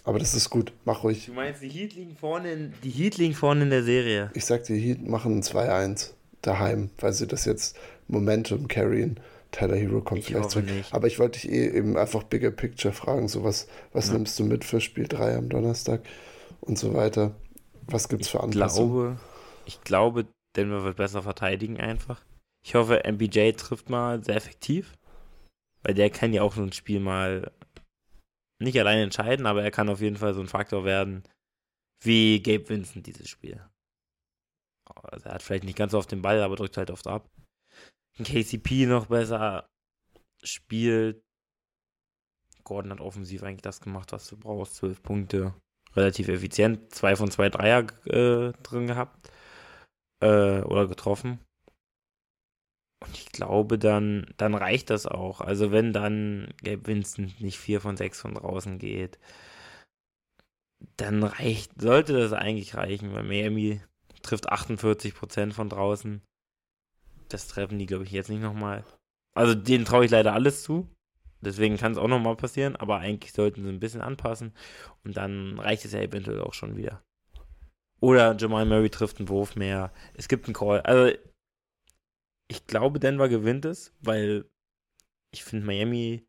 [0.05, 1.27] Aber das ist gut, mach ruhig.
[1.27, 4.31] Du meinst, die Heat liegen vorne in, die Heat liegen vorne in der Serie.
[4.35, 6.13] Ich sag dir, Heat machen ein 2-1
[6.43, 7.77] daheim, weil sie das jetzt
[8.09, 9.19] Momentum carryen.
[9.51, 10.67] Tyler Hero kommt Ich vielleicht zurück.
[10.67, 10.93] nicht.
[10.93, 13.29] Aber ich wollte dich eh eben einfach Bigger Picture fragen.
[13.29, 14.15] So was, was Ja.
[14.15, 16.03] nimmst du mit für Spiel 3 am Donnerstag
[16.61, 17.35] und so weiter?
[17.87, 18.91] Was gibt's für Ich Anpassungen?
[18.91, 19.21] glaube,
[19.65, 20.27] ich glaube,
[20.57, 22.25] Denver wird besser verteidigen einfach.
[22.65, 24.93] Ich hoffe, MBJ trifft mal sehr effektiv.
[25.85, 27.53] Weil der kann ja auch so ein Spiel mal
[28.61, 31.23] nicht allein entscheiden, aber er kann auf jeden Fall so ein Faktor werden,
[32.03, 33.61] wie Gabe Vincent dieses Spiel.
[34.87, 37.31] Also er hat vielleicht nicht ganz so auf den Ball, aber drückt halt oft ab.
[38.23, 39.69] KCP noch besser
[40.43, 41.23] spielt.
[42.63, 44.77] Gordon hat offensiv eigentlich das gemacht, was du brauchst.
[44.77, 45.55] Zwölf Punkte.
[45.95, 46.95] Relativ effizient.
[46.95, 49.31] Zwei von zwei Dreier äh, drin gehabt.
[50.23, 51.44] Äh, oder getroffen.
[53.05, 55.41] Und ich glaube, dann, dann reicht das auch.
[55.41, 59.19] Also wenn dann Gabe Vincent nicht vier von sechs von draußen geht,
[60.97, 63.81] dann reicht, sollte das eigentlich reichen, weil Miami
[64.23, 66.23] trifft 48% von draußen.
[67.29, 68.85] Das treffen die, glaube ich, jetzt nicht nochmal.
[69.35, 70.89] Also denen traue ich leider alles zu.
[71.41, 74.55] Deswegen kann es auch nochmal passieren, aber eigentlich sollten sie ein bisschen anpassen
[75.05, 77.03] und dann reicht es ja eventuell auch schon wieder.
[78.01, 79.93] Oder Jamal Murray trifft einen Wurf mehr.
[80.15, 80.81] Es gibt einen Call.
[80.83, 81.15] Also
[82.49, 84.49] ich glaube, Denver gewinnt es, weil
[85.33, 86.27] ich finde, Miami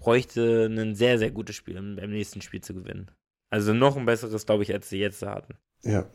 [0.00, 3.10] bräuchte ein sehr, sehr gutes Spiel, um beim nächsten Spiel zu gewinnen.
[3.50, 5.58] Also noch ein besseres, glaube ich, als sie jetzt hatten.
[5.84, 6.06] Ja,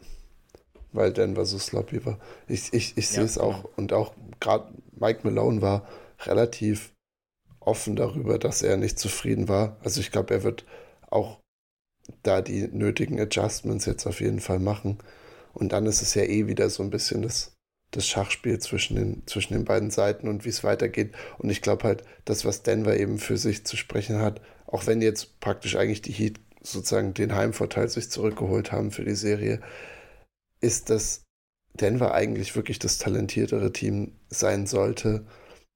[0.93, 2.19] weil Denver so sloppy war.
[2.47, 3.63] Ich, ich, ich sehe Ja, es auch.
[3.63, 3.69] genau.
[3.77, 5.87] Und auch gerade Mike Malone war
[6.21, 6.93] relativ
[7.61, 9.77] offen darüber, dass er nicht zufrieden war.
[9.83, 10.65] Also ich glaube, er wird
[11.09, 11.39] auch
[12.23, 14.99] da die nötigen Adjustments jetzt auf jeden Fall machen.
[15.53, 17.53] Und dann ist es ja eh wieder so ein bisschen das,
[17.91, 21.13] das Schachspiel zwischen den, zwischen den beiden Seiten und wie es weitergeht.
[21.37, 25.01] Und ich glaube halt, das, was Denver eben für sich zu sprechen hat, auch wenn
[25.01, 29.61] jetzt praktisch eigentlich die Heat sozusagen den Heimvorteil sich zurückgeholt haben für die Serie,
[30.61, 31.23] ist, dass
[31.73, 35.25] Denver eigentlich wirklich das talentiertere Team sein sollte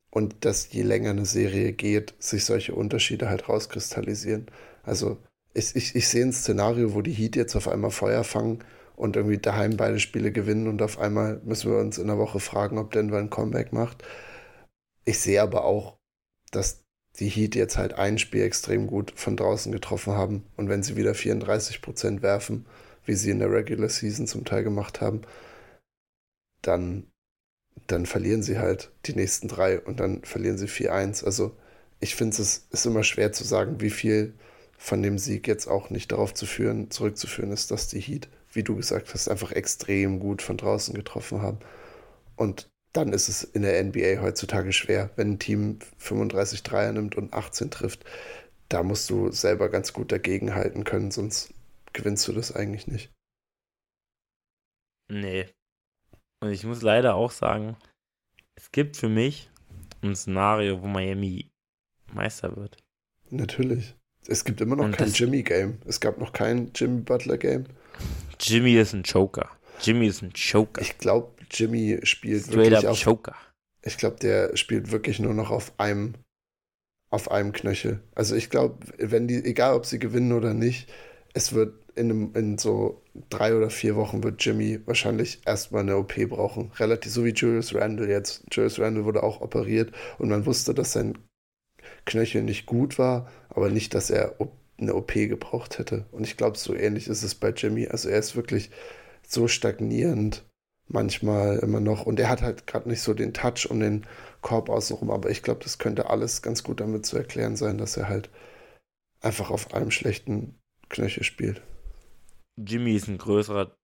[0.10, 4.48] und dass je länger eine Serie geht, sich solche Unterschiede halt rauskristallisieren.
[4.84, 5.18] Also
[5.54, 8.64] ich, ich, ich sehe ein Szenario, wo die Heat jetzt auf einmal Feuer fangen
[8.96, 12.40] und irgendwie daheim beide Spiele gewinnen und auf einmal müssen wir uns in der Woche
[12.40, 14.04] fragen, ob Denver ein Comeback macht.
[15.06, 15.98] Ich sehe aber auch,
[16.52, 16.84] dass
[17.20, 20.96] die Heat jetzt halt ein Spiel extrem gut von draußen getroffen haben und wenn sie
[20.96, 22.66] wieder 34 Prozent werfen,
[23.06, 25.22] wie sie in der Regular Season zum Teil gemacht haben,
[26.62, 27.08] dann,
[27.88, 31.26] dann verlieren sie halt die nächsten drei und dann verlieren sie 4-1.
[31.26, 31.56] Also
[32.00, 34.34] ich finde es ist immer schwer zu sagen, wie viel
[34.78, 38.64] von dem Sieg jetzt auch nicht darauf zu führen, zurückzuführen ist, dass die Heat, wie
[38.64, 41.60] du gesagt hast, einfach extrem gut von draußen getroffen haben.
[42.36, 47.16] Und dann ist es in der NBA heutzutage schwer, wenn ein Team 35 Dreier nimmt
[47.16, 48.06] und 18 trifft.
[48.70, 51.54] Da musst du selber ganz gut dagegenhalten können, sonst
[51.94, 53.12] gewinnst du das eigentlich nicht.
[55.12, 55.48] Nee.
[56.42, 57.78] Und ich muss leider auch sagen,
[58.56, 59.50] es gibt für mich
[60.02, 61.52] ein Szenario, wo Miami
[62.12, 62.78] Meister wird.
[63.30, 63.96] Natürlich.
[64.28, 65.80] Es gibt immer noch Und kein Jimmy-Game.
[65.86, 67.66] Es gab noch kein Jimmy Butler-Game.
[68.40, 69.50] Jimmy ist ein Joker.
[69.82, 70.82] Jimmy ist ein Joker.
[70.82, 73.36] Ich glaube, Jimmy spielt Straight wirklich up auf, Joker.
[73.84, 76.16] ich glaube, der spielt wirklich nur noch auf einem,
[77.10, 78.02] auf einem Knöchel.
[78.16, 80.92] Also ich glaube, wenn die, egal ob sie gewinnen oder nicht,
[81.34, 85.98] es wird in, einem, in so drei oder vier Wochen wird Jimmy wahrscheinlich erstmal eine
[85.98, 86.72] OP brauchen.
[86.80, 88.44] Relativ so wie Julius Randle jetzt.
[88.52, 91.18] Julius Randle wurde auch operiert und man wusste, dass sein
[92.06, 94.36] Knöchel nicht gut war, aber nicht, dass er
[94.78, 96.06] eine OP gebraucht hätte.
[96.12, 97.88] Und ich glaube, so ähnlich ist es bei Jimmy.
[97.88, 98.72] Also er ist wirklich
[99.28, 100.44] so stagnierend
[100.88, 102.06] manchmal immer noch.
[102.06, 104.06] Und er hat halt gerade nicht so den Touch um den
[104.42, 105.12] Korb außenrum.
[105.12, 108.30] Aber ich glaube, das könnte alles ganz gut damit zu erklären sein, dass er halt
[109.22, 110.60] einfach auf einem schlechten
[110.90, 111.62] Knöchel spielt.
[112.58, 113.76] Jimmy ist ein größerer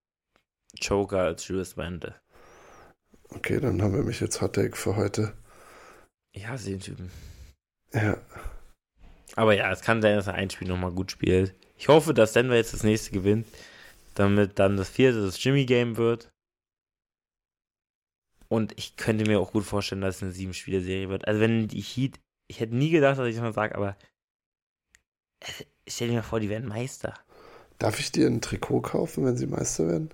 [0.75, 2.15] Joker als Julius Randle.
[3.29, 5.33] Okay, dann haben wir mich jetzt Hot Take für heute.
[6.33, 7.11] Ja, sie den Typen.
[7.93, 8.17] Ja.
[9.39, 11.55] Aber ja, es kann sein, dass er ein Spiel nochmal gut spielt.
[11.77, 13.47] Ich hoffe, dass Denver jetzt das nächste gewinnt,
[14.13, 16.29] damit dann das vierte das Jimmy-Game wird.
[18.49, 21.25] Und ich könnte mir auch gut vorstellen, dass es eine sieben-Spiele-Serie wird.
[21.25, 22.19] Also wenn die Heat,
[22.49, 23.95] ich hätte nie gedacht, dass ich das mal sage, aber
[25.87, 27.13] stell dir mal vor, die werden Meister.
[27.77, 30.09] Darf ich dir ein Trikot kaufen, wenn sie Meister werden?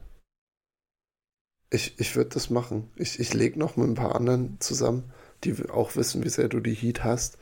[1.71, 2.91] Ich, ich würde das machen.
[2.95, 5.11] Ich, ich lege noch mit ein paar anderen zusammen,
[5.43, 7.39] die auch wissen, wie sehr du die Heat hast.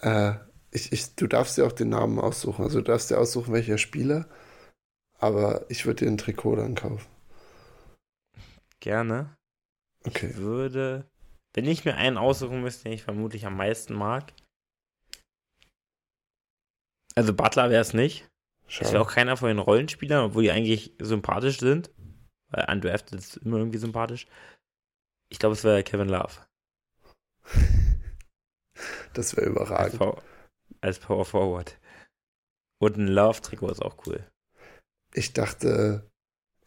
[0.00, 0.34] Äh,
[0.74, 2.64] ich, ich, du darfst dir auch den Namen aussuchen.
[2.64, 4.28] Also du darfst dir aussuchen, welcher Spieler.
[5.18, 7.06] Aber ich würde dir ein Trikot dann kaufen.
[8.80, 9.34] Gerne.
[10.04, 10.30] Okay.
[10.30, 11.08] Ich würde,
[11.54, 14.32] wenn ich mir einen aussuchen müsste, den ich vermutlich am meisten mag.
[17.14, 18.28] Also Butler wäre es nicht.
[18.66, 18.84] Schade.
[18.84, 21.90] Das wäre auch keiner von den Rollenspielern, obwohl die eigentlich sympathisch sind.
[22.48, 24.26] Weil undrafted ist immer irgendwie sympathisch.
[25.28, 26.32] Ich glaube, es wäre Kevin Love.
[29.14, 30.00] das wäre überragend.
[30.84, 31.78] Als Power, Forward.
[32.78, 34.22] Und ein Love-Trikot ist auch cool.
[35.14, 36.10] Ich dachte,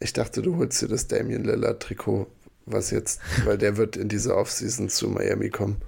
[0.00, 2.26] ich dachte, du holst dir das Damian Lillard-Trikot,
[2.66, 5.80] was jetzt, weil der wird in dieser Offseason zu Miami kommen.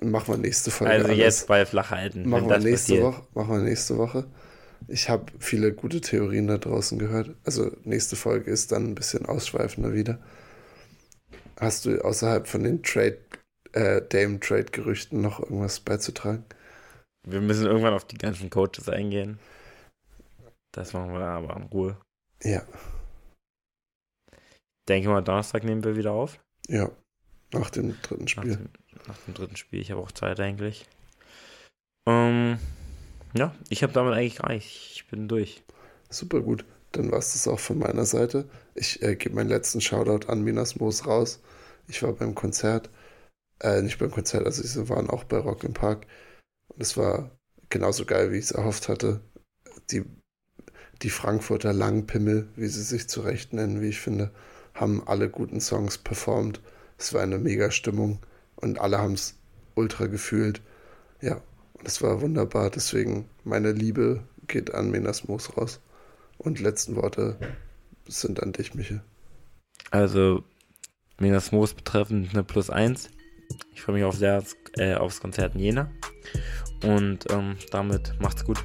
[0.00, 0.92] Machen wir nächste Folge.
[0.92, 1.18] Also alles.
[1.18, 2.28] jetzt bei flach halten.
[2.28, 3.26] Machen wir nächste Woche.
[3.34, 4.30] Machen wir nächste Woche.
[4.86, 7.34] Ich habe viele gute Theorien da draußen gehört.
[7.42, 10.20] Also nächste Folge ist dann ein bisschen ausschweifender wieder.
[11.58, 13.18] Hast du außerhalb von den Trade,
[13.72, 16.44] äh, Dame-Trade-Gerüchten noch irgendwas beizutragen?
[17.22, 19.38] Wir müssen irgendwann auf die ganzen Coaches eingehen.
[20.72, 21.96] Das machen wir aber in Ruhe.
[22.42, 22.62] Ja.
[24.88, 26.40] Denke mal, Donnerstag nehmen wir wieder auf.
[26.68, 26.90] Ja.
[27.52, 28.50] Nach dem dritten Spiel.
[28.50, 28.68] Nach dem,
[29.06, 29.80] nach dem dritten Spiel.
[29.80, 30.86] Ich habe auch Zeit eigentlich.
[32.06, 32.58] Ähm.
[33.34, 34.92] Ja, ich habe damit eigentlich gar nicht.
[34.94, 35.62] Ich bin durch.
[36.08, 36.64] Super gut.
[36.92, 38.48] Dann war es das auch von meiner Seite.
[38.74, 41.40] Ich äh, gebe meinen letzten Shoutout an Minas Moos raus.
[41.86, 42.90] Ich war beim Konzert.
[43.60, 46.06] Äh, nicht beim Konzert, also sie waren auch bei Rock im Park.
[46.70, 47.30] Und es war
[47.68, 49.20] genauso geil, wie ich es erhofft hatte.
[49.90, 50.04] Die,
[51.02, 54.30] die Frankfurter Langpimmel, wie sie sich zurecht nennen, wie ich finde,
[54.74, 56.60] haben alle guten Songs performt.
[56.98, 58.18] Es war eine mega Stimmung
[58.56, 59.36] und alle haben es
[59.74, 60.60] ultra gefühlt.
[61.20, 61.40] Ja,
[61.82, 62.70] das war wunderbar.
[62.70, 65.80] Deswegen meine Liebe geht an Menas Moos raus.
[66.38, 67.36] Und letzten Worte
[68.06, 69.02] sind an dich, Michel.
[69.90, 70.42] Also,
[71.18, 73.10] Menas Moos betreffend eine Plus 1.
[73.74, 74.42] Ich freue mich auf sehr,
[74.76, 75.90] äh, aufs Konzert in Jena.
[76.84, 78.58] Und ähm, damit macht's gut.